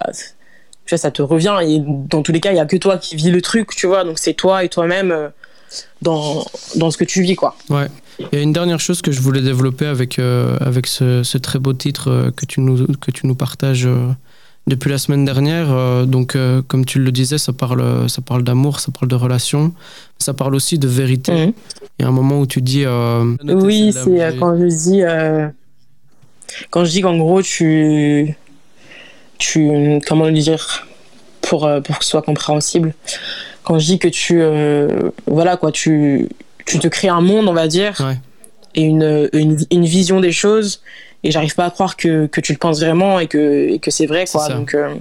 tu 0.85 0.91
vois, 0.91 0.99
ça 0.99 1.11
te 1.11 1.23
revient. 1.23 1.57
Et 1.63 1.81
dans 1.83 2.21
tous 2.21 2.31
les 2.31 2.39
cas, 2.39 2.51
il 2.51 2.53
n'y 2.53 2.59
a 2.59 2.65
que 2.65 2.77
toi 2.77 2.97
qui 2.99 3.15
vis 3.15 3.31
le 3.31 3.41
truc, 3.41 3.75
tu 3.75 3.87
vois. 3.87 4.03
Donc, 4.03 4.19
c'est 4.19 4.35
toi 4.35 4.63
et 4.63 4.69
toi-même 4.69 5.11
euh, 5.11 5.29
dans, 6.03 6.45
dans 6.75 6.91
ce 6.91 6.97
que 6.97 7.03
tu 7.03 7.23
vis, 7.23 7.35
quoi. 7.35 7.57
Ouais. 7.69 7.87
Il 8.19 8.37
y 8.37 8.39
a 8.39 8.43
une 8.43 8.53
dernière 8.53 8.79
chose 8.79 9.01
que 9.01 9.11
je 9.11 9.21
voulais 9.21 9.41
développer 9.41 9.87
avec, 9.87 10.19
euh, 10.19 10.55
avec 10.59 10.85
ce, 10.85 11.23
ce, 11.23 11.39
très 11.39 11.57
beau 11.57 11.73
titre 11.73 12.11
euh, 12.11 12.31
que 12.31 12.45
tu 12.45 12.61
nous, 12.61 12.85
que 12.97 13.09
tu 13.09 13.25
nous 13.25 13.35
partages 13.35 13.87
depuis 14.69 14.89
la 14.89 14.97
semaine 14.97 15.25
dernière. 15.25 16.05
donc, 16.05 16.37
comme 16.67 16.85
tu 16.85 16.99
le 16.99 17.11
disais, 17.11 17.37
ça 17.37 17.53
parle, 17.53 18.09
ça 18.09 18.21
parle 18.21 18.43
d'amour, 18.43 18.79
ça 18.79 18.91
parle 18.91 19.09
de 19.09 19.15
relations, 19.15 19.73
ça 20.17 20.33
parle 20.33 20.55
aussi 20.55 20.77
de 20.77 20.87
vérité. 20.87 21.31
Mhm. 21.31 21.53
Il 21.99 22.03
y 22.03 22.05
a 22.05 22.07
un 22.07 22.11
moment 22.11 22.39
où 22.39 22.45
tu 22.45 22.61
dis. 22.61 22.85
oui, 23.43 23.91
c'est 23.93 24.37
quand 24.39 24.57
je 24.57 24.65
dis. 24.65 25.01
quand 26.69 26.85
je 26.85 26.91
dis 26.91 27.01
qu'en 27.01 27.17
gros, 27.17 27.41
tu. 27.41 28.35
Tu. 29.37 29.99
Comment 30.07 30.25
le 30.25 30.33
dire 30.33 30.87
pour, 31.41 31.69
pour 31.83 31.99
que 31.99 32.03
ce 32.05 32.11
soit 32.11 32.21
compréhensible 32.21 32.93
quand 33.69 33.77
je 33.77 33.85
dis 33.85 33.99
que 33.99 34.07
tu 34.07 34.41
euh, 34.41 35.11
voilà 35.27 35.55
quoi 35.55 35.71
tu 35.71 36.27
tu 36.65 36.79
te 36.79 36.87
crées 36.87 37.07
un 37.07 37.21
monde 37.21 37.47
on 37.47 37.53
va 37.53 37.67
dire 37.67 38.15
et 38.73 38.81
une, 38.81 39.29
une, 39.33 39.57
une, 39.69 39.85
vision 39.85 40.19
des 40.21 40.31
choses 40.31 40.81
et 41.23 41.31
j'arrive 41.31 41.55
pas 41.55 41.65
à 41.65 41.71
croire 41.71 41.97
que, 41.97 42.27
que, 42.27 42.41
tu 42.41 42.53
le 42.53 42.57
penses 42.57 42.79
vraiment 42.79 43.19
et 43.19 43.27
que, 43.27 43.69
et 43.69 43.79
que 43.79 43.91
c'est 43.91 44.05
vrai 44.05 44.25
quoi. 44.25 44.47
donc 44.49 44.73
euh, 44.73 44.95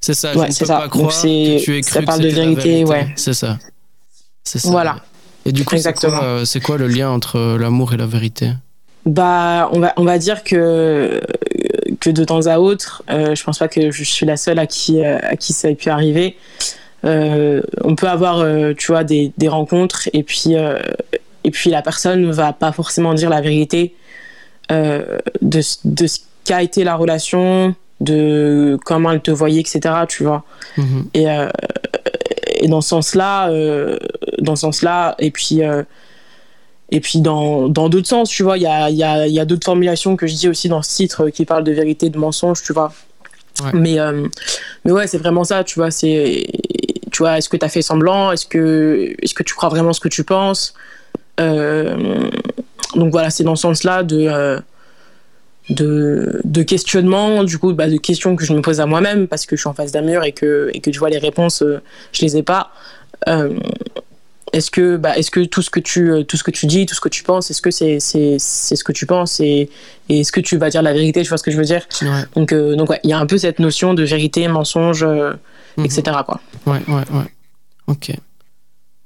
c'est 0.00 0.14
ça 0.14 0.36
ouais, 0.36 0.46
je 0.46 0.54
ne 0.54 0.58
peux 0.58 0.66
ça. 0.66 0.78
pas 0.78 0.88
croire 0.88 1.10
que 1.10 1.58
tu 1.64 1.82
ça 1.82 2.02
parle 2.02 2.20
de 2.20 2.28
vérité, 2.28 2.84
ouais. 2.84 3.08
C'est 3.16 3.34
ça. 3.34 3.58
C'est 4.44 4.58
ça. 4.58 4.70
Voilà. 4.70 5.00
Et 5.44 5.52
du 5.52 5.64
coup 5.64 5.76
c'est 5.76 5.92
quoi, 5.92 6.24
euh, 6.24 6.44
quoi, 6.64 6.78
le 6.78 6.88
lien 6.88 7.10
entre 7.10 7.56
l'amour 7.58 7.94
et 7.94 7.96
la 7.96 8.06
vérité? 8.06 8.52
Bah 9.06 9.70
on 9.72 9.80
va 9.80 9.94
on 9.96 10.04
va 10.04 10.18
dire 10.18 10.44
que 10.44 11.20
que 12.00 12.10
de 12.10 12.24
temps 12.24 12.46
à 12.46 12.58
autre 12.58 13.02
euh, 13.10 13.34
je 13.34 13.42
pense 13.42 13.58
pas 13.58 13.68
que 13.68 13.90
je 13.90 14.04
suis 14.04 14.26
la 14.26 14.36
seule 14.36 14.58
à 14.58 14.66
qui 14.66 15.02
à 15.02 15.36
qui 15.36 15.52
ça 15.52 15.70
ait 15.70 15.74
pu 15.74 15.88
arriver. 15.88 16.36
Euh, 17.04 17.62
on 17.84 17.94
peut 17.94 18.08
avoir, 18.08 18.40
euh, 18.40 18.72
tu 18.76 18.88
vois, 18.88 19.04
des, 19.04 19.32
des, 19.38 19.48
rencontres 19.48 20.08
et 20.12 20.22
puis, 20.22 20.56
euh, 20.56 20.78
et 21.44 21.50
puis 21.50 21.70
la 21.70 21.82
personne 21.82 22.22
ne 22.22 22.32
va 22.32 22.52
pas 22.52 22.72
forcément 22.72 23.14
dire 23.14 23.30
la 23.30 23.40
vérité 23.40 23.94
de, 24.70 25.60
de 25.84 26.06
ce 26.06 26.18
qu'a 26.44 26.62
été 26.62 26.84
la 26.84 26.96
relation, 26.96 27.74
de 28.00 28.78
comment 28.84 29.10
elle 29.10 29.20
te 29.20 29.30
voyait, 29.30 29.60
etc. 29.60 29.80
Tu 30.08 30.24
vois. 30.24 30.44
Mhm. 30.76 31.08
Et, 31.14 31.26
et 32.60 32.68
dans 32.68 32.80
ce 32.80 32.88
sens-là, 32.90 33.50
dans 34.38 34.56
ce 34.56 34.60
sens-là, 34.62 35.14
et 35.18 35.30
puis 35.30 35.60
et 36.90 37.00
puis 37.00 37.20
dans 37.20 37.68
dans 37.68 37.88
d'autres 37.88 38.08
sens, 38.08 38.30
tu 38.30 38.42
vois, 38.42 38.56
il 38.56 38.62
y 38.62 38.66
a, 38.66 38.88
y 38.90 39.02
a, 39.02 39.26
y 39.26 39.40
a 39.40 39.44
d'autres 39.44 39.66
formulations 39.66 40.16
que 40.16 40.26
je 40.26 40.34
dis 40.34 40.48
aussi 40.48 40.68
dans 40.68 40.82
ce 40.82 40.94
titre 40.94 41.28
qui 41.28 41.44
parlent 41.44 41.64
de 41.64 41.72
vérité, 41.72 42.08
de 42.08 42.18
mensonge, 42.18 42.62
tu 42.62 42.72
vois. 42.72 42.92
Mais, 43.74 43.98
mais 44.84 44.92
ouais, 44.92 45.08
c'est 45.08 45.18
vraiment 45.18 45.42
ça, 45.42 45.64
tu 45.64 45.80
vois. 45.80 45.90
C'est 45.90 46.46
tu 47.18 47.24
vois, 47.24 47.38
est-ce 47.38 47.48
que 47.48 47.56
tu 47.56 47.64
as 47.64 47.68
fait 47.68 47.82
semblant 47.82 48.30
Est-ce 48.30 48.46
que, 48.46 49.16
est 49.20 49.34
que 49.34 49.42
tu 49.42 49.54
crois 49.54 49.68
vraiment 49.68 49.92
ce 49.92 49.98
que 49.98 50.08
tu 50.08 50.22
penses 50.22 50.74
euh, 51.40 52.30
Donc 52.94 53.10
voilà, 53.10 53.30
c'est 53.30 53.44
dans 53.44 53.56
ce 53.56 53.62
sens-là 53.62 54.02
de, 54.02 54.26
euh, 54.28 54.60
de, 55.70 56.40
de, 56.44 56.62
questionnement, 56.62 57.44
du 57.44 57.58
coup, 57.58 57.72
bah, 57.72 57.88
de 57.88 57.96
questions 57.96 58.36
que 58.36 58.44
je 58.44 58.52
me 58.52 58.60
pose 58.60 58.80
à 58.80 58.86
moi-même 58.86 59.28
parce 59.28 59.46
que 59.46 59.56
je 59.56 59.60
suis 59.60 59.68
en 59.68 59.74
face 59.74 59.92
d'un 59.92 60.02
mur 60.02 60.24
et 60.24 60.32
que, 60.32 60.70
et 60.74 60.80
que 60.80 60.90
tu 60.90 60.98
vois 60.98 61.10
les 61.10 61.18
réponses, 61.18 61.62
euh, 61.62 61.80
je 62.12 62.22
les 62.22 62.36
ai 62.36 62.42
pas. 62.42 62.72
est-ce 64.52 64.70
que, 64.70 64.96
bah, 64.96 65.16
est-ce 65.18 65.30
que 65.30 65.44
tout 65.44 65.60
ce 65.60 65.70
que 65.70 65.80
tu, 65.80 66.24
tout 66.26 66.36
ce 66.36 66.44
que 66.44 66.50
tu 66.50 66.66
dis, 66.66 66.86
tout 66.86 66.94
ce 66.94 67.00
que 67.00 67.10
tu 67.10 67.22
penses, 67.22 67.50
est-ce 67.50 67.60
que 67.60 67.70
c'est, 67.70 68.00
c'est, 68.00 68.36
c'est 68.38 68.76
ce 68.76 68.84
que 68.84 68.92
tu 68.92 69.04
penses 69.04 69.40
et, 69.40 69.68
et 70.08 70.20
est-ce 70.20 70.32
que 70.32 70.40
tu 70.40 70.56
vas 70.56 70.70
dire 70.70 70.82
la 70.82 70.92
vérité 70.94 71.22
Tu 71.22 71.28
vois 71.28 71.38
ce 71.38 71.42
que 71.42 71.50
je 71.50 71.58
veux 71.58 71.64
dire? 71.64 71.86
Donc, 72.34 72.54
donc 72.54 72.90
ouais, 72.90 73.00
il 73.04 73.10
y 73.10 73.12
a 73.12 73.18
un 73.18 73.26
peu 73.26 73.36
cette 73.36 73.58
notion 73.58 73.94
de 73.94 74.04
vérité, 74.04 74.48
mensonge. 74.48 75.06
Mhm. 75.78 75.84
etc. 75.84 76.02
Quoi. 76.26 76.40
Ouais, 76.66 76.80
ouais, 76.88 77.04
ouais. 77.12 77.32
Ok. 77.86 78.12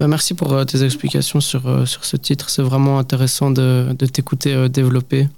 Bah, 0.03 0.09
merci 0.09 0.35
pour 0.35 0.53
euh, 0.53 0.65
tes 0.65 0.83
explications 0.83 1.41
sur, 1.41 1.69
euh, 1.69 1.87
sur 1.87 2.05
ce 2.05 2.17
titre. 2.17 2.51
C'est 2.51 2.61
vraiment 2.63 2.99
intéressant 2.99 3.53
de, 3.53 3.95
de 3.97 4.07
t'écouter 4.07 4.53
euh, 4.53 4.67
développer. 4.67 5.29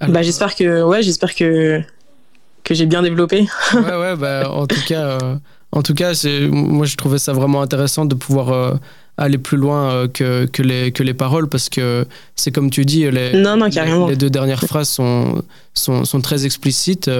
bah, 0.00 0.22
j'espère 0.22 0.54
que, 0.54 0.84
ouais, 0.84 1.02
j'espère 1.02 1.34
que, 1.34 1.82
que 2.62 2.74
j'ai 2.74 2.86
bien 2.86 3.02
développé. 3.02 3.48
ouais, 3.74 3.96
ouais, 3.96 4.14
bah, 4.14 4.52
en 4.52 4.68
tout 4.68 4.80
cas, 4.86 5.18
en 5.72 5.82
tout 5.82 5.94
cas 5.94 6.12
moi, 6.48 6.86
je 6.86 6.96
trouvais 6.96 7.18
ça 7.18 7.32
vraiment 7.32 7.60
intéressant 7.60 8.04
de 8.04 8.14
pouvoir 8.14 8.78
aller 9.16 9.38
plus 9.38 9.56
loin 9.56 10.06
que, 10.06 10.46
que, 10.46 10.62
les, 10.62 10.92
que 10.92 11.02
les 11.02 11.14
paroles 11.14 11.48
parce 11.48 11.68
que 11.68 12.06
c'est 12.36 12.52
comme 12.52 12.70
tu 12.70 12.84
dis, 12.84 13.10
les, 13.10 13.32
non, 13.32 13.56
non, 13.56 13.66
les, 14.06 14.14
deux 14.14 14.30
dernières 14.30 14.62
phrases 14.62 14.90
sont, 14.90 15.42
sont, 15.74 16.04
sont 16.04 16.20
très 16.20 16.46
explicites. 16.46 17.10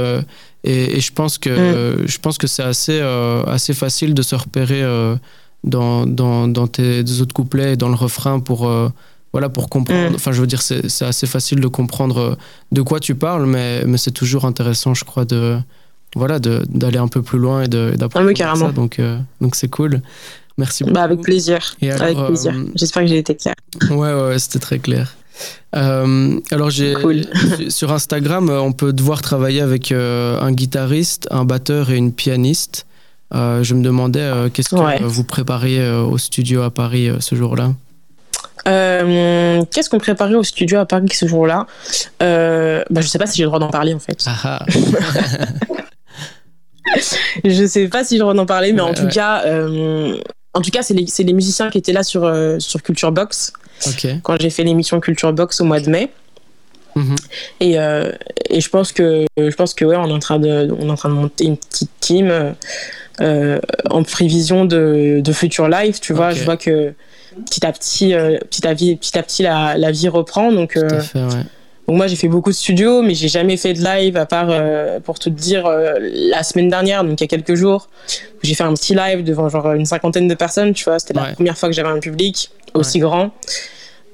Et, 0.64 1.00
je 1.00 1.12
pense 1.12 1.38
que, 1.38 1.50
mm. 1.50 2.06
je 2.06 2.18
pense 2.18 2.38
que 2.38 2.46
c'est 2.46 2.62
assez, 2.62 3.00
euh, 3.00 3.42
assez 3.46 3.74
facile 3.74 4.14
de 4.14 4.22
se 4.22 4.34
repérer 4.34 4.82
euh, 4.82 5.16
dans, 5.64 6.06
dans, 6.06 6.48
dans, 6.48 6.66
tes 6.66 7.02
autres 7.20 7.34
couplets 7.34 7.72
et 7.72 7.76
dans 7.76 7.88
le 7.88 7.94
refrain 7.94 8.40
pour, 8.40 8.68
euh, 8.68 8.88
voilà, 9.32 9.48
pour 9.48 9.68
comprendre. 9.68 10.12
Mm. 10.12 10.14
Enfin, 10.14 10.32
je 10.32 10.40
veux 10.40 10.46
dire, 10.46 10.62
c'est 10.62 11.02
assez 11.02 11.26
facile 11.26 11.60
de 11.60 11.68
comprendre 11.68 12.36
de 12.72 12.82
quoi 12.82 13.00
tu 13.00 13.14
parles, 13.14 13.46
mais, 13.46 13.84
mais 13.84 13.98
c'est 13.98 14.12
toujours 14.12 14.44
intéressant, 14.44 14.94
je 14.94 15.04
crois, 15.04 15.24
de 15.24 15.58
voilà 16.16 16.38
d'aller 16.38 16.96
un 16.96 17.08
peu 17.08 17.20
plus 17.20 17.38
loin 17.38 17.62
et 17.62 17.68
d'apprendre 17.68 18.30
ah 18.40 18.56
ça. 18.56 18.72
Donc, 18.72 18.98
donc 19.40 19.54
c'est 19.54 19.68
cool. 19.68 20.00
Merci 20.56 20.82
beaucoup. 20.82 20.94
Bah, 20.94 21.02
avec 21.02 21.20
plaisir. 21.20 21.76
avec 21.82 22.16
plaisir. 22.16 22.54
J'espère 22.74 23.02
que 23.02 23.08
j'ai 23.08 23.18
été 23.18 23.34
clair. 23.34 23.54
Ouais, 23.90 24.12
ouais, 24.14 24.38
c'était 24.38 24.58
très 24.58 24.78
clair. 24.78 25.14
Euh, 25.76 26.40
alors 26.50 26.70
j'ai 26.70 26.94
sur 27.68 27.92
Instagram, 27.92 28.50
on 28.50 28.72
peut 28.72 28.92
devoir 28.92 29.22
travailler 29.22 29.60
avec 29.60 29.92
euh, 29.92 30.40
un 30.40 30.52
guitariste, 30.52 31.28
un 31.30 31.44
batteur 31.44 31.90
et 31.90 31.96
une 31.96 32.12
pianiste. 32.12 32.86
Euh, 33.34 33.62
je 33.62 33.74
me 33.74 33.82
demandais 33.82 34.30
qu'est-ce 34.52 34.70
que 34.70 35.02
vous 35.02 35.24
prépariez 35.24 35.88
au 35.90 36.18
studio 36.18 36.62
à 36.62 36.70
Paris 36.70 37.10
ce 37.20 37.34
jour-là? 37.34 37.72
qu'est-ce 38.64 39.88
qu'on 39.88 39.98
préparait 39.98 40.34
au 40.34 40.42
studio 40.42 40.78
à 40.78 40.84
Paris 40.84 41.08
ce 41.12 41.26
jour-là? 41.26 41.66
Bah, 42.20 43.00
Je 43.00 43.06
sais 43.06 43.18
pas 43.18 43.26
si 43.26 43.38
j'ai 43.38 43.44
le 43.44 43.48
droit 43.48 43.58
d'en 43.60 43.70
parler 43.70 43.94
en 43.94 43.98
fait. 43.98 44.24
Ah 44.26 44.36
ah. 44.44 44.66
je 47.44 47.66
sais 47.66 47.88
pas 47.88 48.04
si 48.04 48.14
j'ai 48.14 48.18
le 48.18 48.24
droit 48.24 48.34
d'en 48.34 48.46
parler, 48.46 48.72
mais 48.72 48.80
en, 48.80 48.94
tout 48.94 49.08
cas, 49.08 49.44
en 49.46 50.60
tout 50.60 50.70
cas, 50.70 50.82
c'est 50.82 50.94
les, 50.94 51.06
les, 51.18 51.32
musiciens 51.32 51.70
qui 51.70 51.78
étaient 51.78 51.92
là 51.92 52.02
sur, 52.02 52.30
sur 52.58 52.82
Culture 52.82 53.12
Box 53.12 53.52
quand 54.22 54.40
j'ai 54.40 54.50
fait 54.50 54.64
l'émission 54.64 55.00
Culture 55.00 55.32
Box 55.32 55.60
au 55.60 55.64
mois 55.64 55.80
de 55.80 55.90
mai. 55.90 56.10
Mhm. 56.94 57.16
Et, 57.60 57.78
euh, 57.78 58.10
et, 58.50 58.60
je 58.60 58.68
pense 58.68 58.92
que 58.92 59.24
je 59.36 59.54
pense 59.54 59.74
que 59.74 59.84
ouais, 59.84 59.96
on 59.96 60.08
est 60.08 60.12
en 60.12 60.18
train 60.18 60.38
de 60.38 60.74
on 60.78 60.88
est 60.88 60.90
en 60.90 60.96
train 60.96 61.10
de 61.10 61.14
monter 61.14 61.44
une 61.44 61.56
petite 61.56 61.90
team 62.00 62.28
euh, 62.30 62.52
en 63.20 64.02
prévision 64.02 64.64
de, 64.64 65.20
de 65.20 65.32
future 65.32 65.68
life. 65.68 66.00
Tu 66.00 66.12
vois, 66.12 66.30
je 66.30 66.44
vois 66.44 66.56
que 66.56 66.92
petit 67.46 67.64
à 67.66 67.72
petit, 67.72 68.14
euh, 68.14 68.38
petit 68.50 68.66
à 68.66 68.74
petit, 68.74 68.96
petit 68.96 69.18
à 69.18 69.22
petit, 69.22 69.42
la, 69.42 69.76
la 69.76 69.90
vie 69.90 70.08
reprend. 70.08 70.52
Donc, 70.52 70.78
donc 70.78 71.96
moi, 71.96 72.06
j'ai 72.06 72.16
fait 72.16 72.28
beaucoup 72.28 72.50
de 72.50 72.56
studios, 72.56 73.02
mais 73.02 73.14
j'ai 73.14 73.28
jamais 73.28 73.56
fait 73.56 73.72
de 73.72 73.82
live 73.82 74.16
à 74.16 74.26
part 74.26 74.52
pour 75.04 75.18
te 75.18 75.28
dire 75.28 75.68
la 75.68 76.42
semaine 76.42 76.68
dernière, 76.68 77.02
donc 77.04 77.20
il 77.20 77.24
y 77.24 77.24
a 77.24 77.28
quelques 77.28 77.54
jours, 77.54 77.88
j'ai 78.42 78.54
fait 78.54 78.64
un 78.64 78.74
petit 78.74 78.94
live 78.94 79.24
devant 79.24 79.48
genre 79.48 79.72
une 79.72 79.86
cinquantaine 79.86 80.28
de 80.28 80.34
personnes. 80.34 80.72
Tu 80.74 80.84
vois, 80.84 80.98
c'était 80.98 81.14
la 81.14 81.32
première 81.32 81.56
fois 81.56 81.68
que 81.68 81.74
j'avais 81.74 81.88
un 81.88 82.00
public 82.00 82.50
aussi 82.74 82.98
grand. 82.98 83.30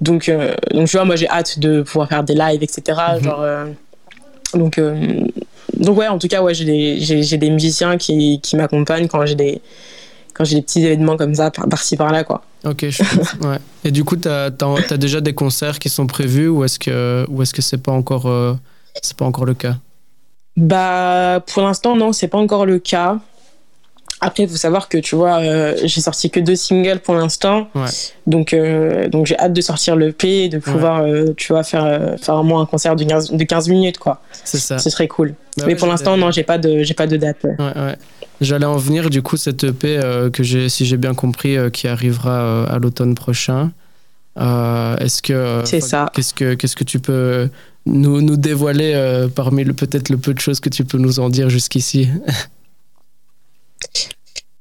Donc, 0.00 0.28
euh, 0.28 0.54
donc, 0.72 0.88
tu 0.88 0.96
vois, 0.96 1.04
moi, 1.04 1.16
j'ai 1.16 1.28
hâte 1.28 1.58
de 1.58 1.82
pouvoir 1.82 2.08
faire 2.08 2.24
des 2.24 2.34
lives, 2.34 2.62
etc. 2.62 2.98
Mhm. 3.16 3.24
Genre, 3.24 3.40
euh, 3.40 3.64
donc, 4.54 4.78
euh, 4.78 5.24
donc, 5.84 5.98
ouais, 5.98 6.08
en 6.08 6.18
tout 6.18 6.28
cas, 6.28 6.42
ouais, 6.42 6.54
j'ai 6.54 6.64
des, 6.64 7.36
des, 7.36 7.50
musiciens 7.50 7.96
qui, 7.96 8.40
qui 8.40 8.56
m'accompagnent 8.56 9.08
quand 9.08 9.24
j'ai 9.26 9.34
des, 9.34 9.60
quand 10.32 10.44
j'ai 10.44 10.56
des 10.56 10.62
petits 10.62 10.84
événements 10.84 11.16
comme 11.16 11.34
ça, 11.34 11.50
par-ci, 11.50 11.96
par-là, 11.96 12.24
quoi. 12.24 12.42
Ok, 12.64 12.86
je... 12.88 13.02
ouais. 13.46 13.58
Et 13.84 13.90
du 13.90 14.04
coup, 14.04 14.16
tu 14.16 14.28
as, 14.28 14.46
as, 14.46 14.96
déjà 14.96 15.20
des 15.20 15.34
concerts 15.34 15.78
qui 15.78 15.88
sont 15.88 16.06
prévus 16.06 16.48
ou 16.48 16.64
est-ce 16.64 16.78
que 16.78 17.26
ou 17.28 17.42
est-ce 17.42 17.52
que 17.52 17.62
c'est 17.62 17.82
pas 17.82 17.92
encore 17.92 18.28
c'est 19.02 19.16
pas 19.16 19.24
encore 19.24 19.44
le 19.44 19.54
cas? 19.54 19.76
Bah, 20.56 21.42
pour 21.46 21.62
l'instant, 21.62 21.96
non, 21.96 22.12
c'est 22.12 22.28
pas 22.28 22.38
encore 22.38 22.66
le 22.66 22.78
cas. 22.78 23.18
Après, 24.24 24.44
il 24.44 24.48
faut 24.48 24.56
savoir 24.56 24.88
que 24.88 24.96
tu 24.96 25.16
vois, 25.16 25.40
euh, 25.40 25.76
j'ai 25.84 26.00
sorti 26.00 26.30
que 26.30 26.40
deux 26.40 26.56
singles 26.56 27.00
pour 27.00 27.14
l'instant. 27.14 27.68
Donc, 28.26 28.54
euh, 28.54 29.06
donc 29.06 29.26
j'ai 29.26 29.38
hâte 29.38 29.52
de 29.52 29.60
sortir 29.60 29.96
le 29.96 30.12
P 30.12 30.44
et 30.44 30.48
de 30.48 30.56
pouvoir, 30.56 31.02
euh, 31.02 31.34
tu 31.36 31.52
vois, 31.52 31.62
faire, 31.62 32.16
faire 32.18 32.36
au 32.36 32.42
moins 32.42 32.62
un 32.62 32.66
concert 32.66 32.96
de 32.96 33.04
15, 33.04 33.32
de 33.32 33.44
15 33.44 33.68
minutes, 33.68 33.98
quoi. 33.98 34.22
C'est 34.42 34.56
ça. 34.56 34.78
Ce 34.78 34.88
serait 34.88 35.08
cool. 35.08 35.34
Bah 35.58 35.64
Mais 35.66 35.74
pour 35.74 35.88
l'instant, 35.88 36.16
non, 36.16 36.30
j'ai 36.30 36.42
pas 36.42 36.56
de, 36.56 36.82
j'ai 36.84 36.94
pas 36.94 37.06
de 37.06 37.18
date. 37.18 37.44
Ouais, 37.44 37.58
ouais. 37.58 37.96
J'allais 38.40 38.64
en 38.64 38.78
venir, 38.78 39.10
du 39.10 39.20
coup, 39.20 39.36
cette 39.36 39.62
EP 39.62 40.00
que 40.32 40.42
j'ai, 40.42 40.70
si 40.70 40.86
j'ai 40.86 40.96
bien 40.96 41.12
compris, 41.12 41.58
qui 41.70 41.86
arrivera 41.86 42.64
à 42.64 42.78
l'automne 42.78 43.14
prochain. 43.14 43.72
Est-ce 44.38 45.20
que. 45.20 45.60
C'est 45.66 45.80
ça. 45.80 46.10
Qu'est-ce 46.14 46.32
que, 46.32 46.54
qu'est-ce 46.54 46.76
que 46.76 46.84
tu 46.84 46.98
peux 46.98 47.50
nous, 47.84 48.22
nous 48.22 48.38
dévoiler 48.38 49.26
parmi 49.34 49.64
le, 49.64 49.74
peut-être 49.74 50.08
le 50.08 50.16
peu 50.16 50.32
de 50.32 50.40
choses 50.40 50.60
que 50.60 50.70
tu 50.70 50.86
peux 50.86 50.96
nous 50.96 51.20
en 51.20 51.28
dire 51.28 51.50
jusqu'ici? 51.50 52.08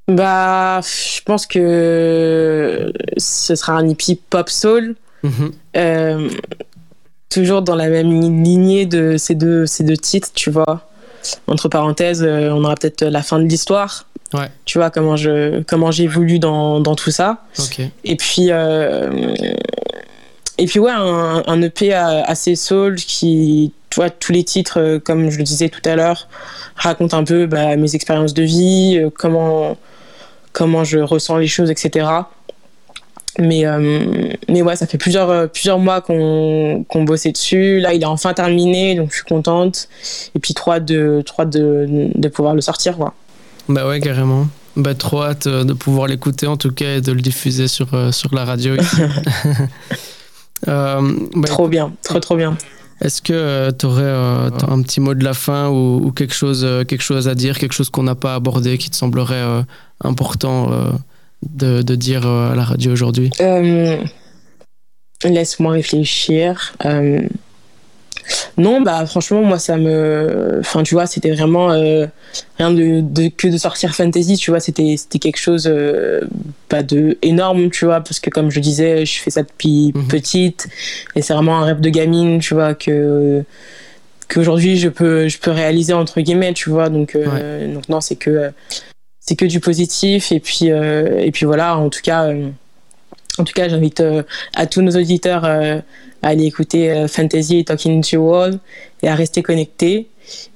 Bah, 0.08 0.82
je 0.82 1.22
pense 1.22 1.46
que 1.46 2.92
ce 3.18 3.56
sera 3.56 3.74
un 3.74 3.88
hippie 3.88 4.16
pop 4.16 4.50
soul. 4.50 4.96
Mhm. 5.24 5.52
Euh, 5.78 6.30
toujours 7.30 7.62
dans 7.62 7.76
la 7.76 7.90
même 7.90 8.12
lignée 8.44 8.86
de 8.86 9.16
ces 9.18 9.36
deux, 9.36 9.66
ces 9.66 9.84
deux 9.84 9.98
titres, 9.98 10.30
tu 10.34 10.52
vois. 10.52 10.88
Entre 11.48 11.70
parenthèses, 11.70 12.24
on 12.24 12.64
aura 12.66 12.76
peut-être 12.76 13.06
la 13.06 13.24
fin 13.24 13.40
de 13.40 13.46
l'histoire. 13.46 14.06
Ouais. 14.34 14.50
Tu 14.66 14.78
vois 14.78 14.90
comment 14.90 15.16
je 15.16 15.62
comment 15.64 15.90
j'évolue 15.92 16.40
dans, 16.40 16.82
dans 16.82 16.96
tout 16.96 17.12
ça. 17.12 17.44
Et 18.04 18.18
puis 18.18 18.50
et 20.58 20.66
puis 20.66 20.80
ouais, 20.80 20.92
un, 20.92 21.44
un 21.46 21.62
EP 21.62 21.94
assez 21.94 22.56
soul 22.56 22.96
qui, 22.96 23.72
tu 23.94 24.00
vois, 24.00 24.10
tous 24.10 24.32
les 24.32 24.44
titres, 24.44 25.00
comme 25.06 25.30
je 25.30 25.38
le 25.38 25.44
disais 25.44 25.70
tout 25.70 25.82
à 25.86 25.96
l'heure, 25.96 26.28
racontent 26.76 27.18
un 27.18 27.24
peu 27.24 27.46
bah, 27.46 27.76
mes 27.76 27.94
expériences 27.96 28.34
de 28.34 28.44
vie, 28.44 29.00
comment 29.18 29.78
comment 30.54 30.84
je 30.84 31.00
ressens 31.00 31.38
les 31.38 31.48
choses, 31.48 31.70
etc. 31.70 32.08
Mais, 33.40 33.66
euh, 33.66 34.30
mais 34.48 34.62
ouais, 34.62 34.76
ça 34.76 34.86
fait 34.86 35.00
plusieurs, 35.00 35.30
euh, 35.32 35.48
plusieurs 35.48 35.80
mois 35.80 36.02
qu'on 36.02 36.86
qu 36.88 37.04
bossait 37.04 37.32
dessus. 37.32 37.80
Là, 37.80 37.94
il 37.94 38.04
est 38.04 38.06
enfin 38.06 38.34
terminé, 38.34 38.96
donc 38.96 39.10
je 39.10 39.16
suis 39.16 39.26
contente. 39.26 39.90
Et 40.36 40.40
puis, 40.40 40.54
trop 40.54 40.74
hâte 40.74 40.86
de, 40.86 41.24
trop 41.26 41.44
de, 41.44 42.10
de 42.14 42.28
pouvoir 42.28 42.54
le 42.54 42.62
sortir. 42.62 42.96
Quoi. 42.96 43.14
Bah 43.68 43.88
ouais, 43.88 44.00
carrément. 44.00 44.48
Bah, 44.76 44.94
trop 44.94 45.24
hâte 45.24 45.48
euh, 45.48 45.64
de 45.64 45.74
pouvoir 45.74 46.08
l'écouter 46.08 46.48
en 46.48 46.58
tout 46.58 46.72
cas 46.72 46.98
et 46.98 47.02
de 47.02 47.12
le 47.12 47.22
diffuser 47.22 47.68
sur, 47.68 47.88
sur 48.14 48.34
la 48.36 48.46
radio. 48.46 48.76
euh, 50.68 51.02
bah, 51.36 51.48
trop 51.48 51.68
bien, 51.68 51.92
trop 52.04 52.20
trop 52.20 52.36
bien. 52.36 52.56
Est-ce 53.02 53.22
que 53.22 53.72
tu 53.72 53.86
aurais 53.86 54.10
un 54.10 54.82
petit 54.82 55.00
mot 55.00 55.14
de 55.14 55.24
la 55.24 55.34
fin 55.34 55.70
ou, 55.70 56.12
quelque, 56.12 56.34
chose, 56.34 56.68
quelque 56.88 57.02
chose 57.02 57.28
à 57.28 57.36
dire, 57.36 57.60
quelque 57.60 57.74
chose 57.74 57.90
qu'on 57.90 58.04
n'a 58.04 58.16
pas 58.16 58.36
abordé 58.36 58.78
qui 58.78 58.90
te 58.90 58.96
semblerait 58.96 59.44
important 60.02 60.70
de, 61.50 61.96
dire 61.96 62.26
euh, 62.26 62.52
à 62.52 62.56
la 62.56 62.64
radio 62.64 62.92
aujourd'hui? 62.92 63.30
Euh, 63.42 63.98
Laisse-moi 65.24 65.74
réfléchir. 65.74 66.76
Euh, 68.24 68.62
non, 68.62 68.82
bah 68.82 69.06
franchement, 69.06 69.42
moi 69.42 69.60
ça 69.60 69.78
me. 69.78 70.58
Enfin, 70.60 70.84
tu 70.84 70.96
vois, 70.96 71.06
c'était 71.06 71.32
vraiment 71.32 71.68
rien 72.58 72.72
de, 72.72 73.02
de, 73.02 73.30
que 73.30 73.48
de 73.48 73.58
sortir 73.58 73.96
fantasy, 73.96 74.38
tu 74.38 74.52
vois, 74.52 74.60
c'était 74.60 74.96
quelque 75.20 75.40
chose 75.40 75.72
pas 76.70 76.84
de 76.84 77.18
énorme, 77.22 77.70
tu 77.70 77.86
vois, 77.86 78.02
parce 78.02 78.20
que 78.20 78.30
comme 78.30 78.52
je 78.52 78.60
disais, 78.60 79.06
je 79.06 79.20
fais 79.20 79.32
ça 79.32 79.44
depuis 79.44 79.92
mhm. 79.94 80.08
petite 80.08 80.68
et 81.16 81.22
c'est 81.22 81.34
vraiment 81.34 81.60
un 81.60 81.66
rêve 81.66 81.82
de 81.82 81.90
gamine, 81.90 82.40
tu 82.40 82.54
vois, 82.54 82.74
que 82.74 83.44
qu'aujourd'hui 84.30 84.78
je 84.78 84.90
peux 84.90 85.28
je 85.28 85.38
peux 85.38 85.52
réaliser 85.52 85.94
entre 85.94 86.22
guillemets, 86.22 86.54
tu 86.54 86.70
vois, 86.70 86.90
donc 86.90 87.18
donc 87.18 87.90
non, 87.90 88.02
c'est 88.02 88.16
que 88.16 88.52
c'est 89.26 89.36
que 89.36 89.46
du 89.46 89.60
positif 89.60 90.32
et 90.32 90.40
puis 90.40 90.72
euh, 90.72 91.20
et 91.20 91.32
puis 91.32 91.46
voilà 91.46 91.78
en 91.78 91.90
tout 91.90 92.02
cas 92.04 92.26
euh, 92.26 92.50
en 93.38 93.44
tout 93.46 93.54
cas 93.54 93.70
j'invite 93.70 94.02
euh, 94.02 94.24
à 94.54 94.68
tous 94.68 94.82
nos 94.82 94.92
auditeurs 94.92 95.46
à 96.24 96.30
aller 96.30 96.46
écouter 96.46 97.06
Fantasy 97.08 97.64
Talking 97.66 98.04
to 98.04 98.18
World 98.18 98.60
et 99.02 99.08
à 99.08 99.16
rester 99.16 99.44
connectés 99.44 100.08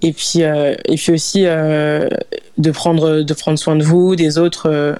et 0.01 0.13
puis 0.13 0.39
et 0.39 0.95
puis 0.95 1.11
aussi 1.11 1.43
de 1.43 2.71
prendre 2.71 3.21
de 3.21 3.33
prendre 3.33 3.59
soin 3.59 3.75
de 3.75 3.83
vous 3.83 4.15
des 4.15 4.37
autres 4.37 4.95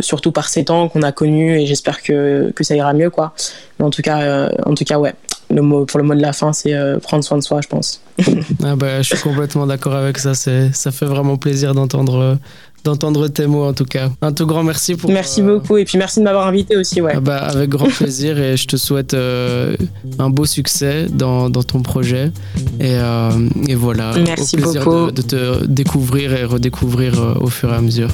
surtout 0.00 0.30
par 0.30 0.48
ces 0.48 0.64
temps 0.64 0.88
qu'on 0.88 1.02
a 1.02 1.10
connus 1.12 1.58
et 1.58 1.66
j'espère 1.66 2.02
que, 2.02 2.52
que 2.54 2.62
ça 2.62 2.76
ira 2.76 2.92
mieux 2.92 3.10
quoi. 3.10 3.32
Mais 3.78 3.86
en 3.86 3.90
tout 3.90 4.02
cas 4.02 4.50
en 4.64 4.74
tout 4.74 4.84
cas 4.84 4.98
ouais 4.98 5.14
le 5.50 5.62
mot 5.62 5.84
pour 5.84 5.98
le 5.98 6.04
mot 6.04 6.14
de 6.14 6.22
la 6.22 6.32
fin 6.32 6.52
c'est 6.52 6.74
prendre 7.02 7.24
soin 7.24 7.38
de 7.38 7.42
soi 7.42 7.60
je 7.62 7.68
pense 7.68 8.00
ah 8.64 8.76
bah, 8.76 9.02
je 9.02 9.14
suis 9.14 9.22
complètement 9.22 9.66
d'accord 9.66 9.94
avec 9.94 10.18
ça. 10.18 10.34
Ça 10.34 10.90
fait 10.90 11.06
vraiment 11.06 11.36
plaisir 11.36 11.74
d'entendre, 11.74 12.38
d'entendre 12.84 13.28
tes 13.28 13.46
mots 13.46 13.64
en 13.64 13.74
tout 13.74 13.84
cas. 13.84 14.10
Un 14.22 14.32
tout 14.32 14.46
grand 14.46 14.62
merci 14.62 14.94
pour. 14.94 15.10
Merci 15.10 15.42
euh, 15.42 15.56
beaucoup 15.56 15.76
et 15.76 15.84
puis 15.84 15.98
merci 15.98 16.20
de 16.20 16.24
m'avoir 16.24 16.46
invité 16.46 16.76
aussi. 16.76 17.00
Ouais. 17.02 17.12
Ah 17.14 17.20
bah, 17.20 17.38
avec 17.38 17.68
grand 17.68 17.88
plaisir 17.88 18.38
et 18.38 18.56
je 18.56 18.66
te 18.66 18.76
souhaite 18.76 19.12
euh, 19.12 19.76
un 20.18 20.30
beau 20.30 20.46
succès 20.46 21.06
dans, 21.10 21.50
dans 21.50 21.62
ton 21.62 21.82
projet. 21.82 22.32
Et, 22.80 22.94
euh, 22.94 23.30
et 23.68 23.74
voilà. 23.74 24.12
Merci 24.26 24.56
au 24.56 24.60
plaisir 24.60 24.84
beaucoup. 24.84 25.10
De, 25.10 25.22
de, 25.22 25.22
te 25.22 25.66
découvrir 25.66 26.32
et 26.32 26.44
redécouvrir 26.44 27.36
au 27.40 27.48
fur 27.48 27.72
et 27.72 27.76
à 27.76 27.80
mesure. 27.80 28.08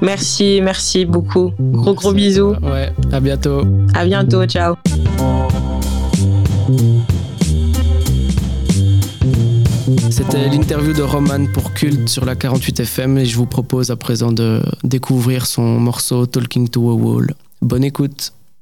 Merci, 0.00 0.60
merci 0.62 1.04
beaucoup. 1.04 1.52
Gros 1.58 1.94
gros 1.94 2.12
bisous. 2.12 2.54
Ouais, 2.62 2.92
à 3.12 3.18
bientôt. 3.18 3.62
À 3.94 4.04
bientôt, 4.04 4.44
ciao. 4.46 4.76
C'était 10.30 10.48
l'interview 10.48 10.92
de 10.92 11.02
Roman 11.02 11.46
pour 11.52 11.74
Culte 11.74 12.08
sur 12.08 12.24
la 12.24 12.36
48 12.36 12.78
FM 12.78 13.18
et 13.18 13.24
je 13.24 13.36
vous 13.36 13.46
propose 13.46 13.90
à 13.90 13.96
présent 13.96 14.30
de 14.30 14.62
découvrir 14.84 15.44
son 15.44 15.80
morceau 15.80 16.24
Talking 16.24 16.68
to 16.68 16.88
a 16.88 16.94
Wall. 16.94 17.34
Bonne 17.62 17.82
écoute. 17.82 18.32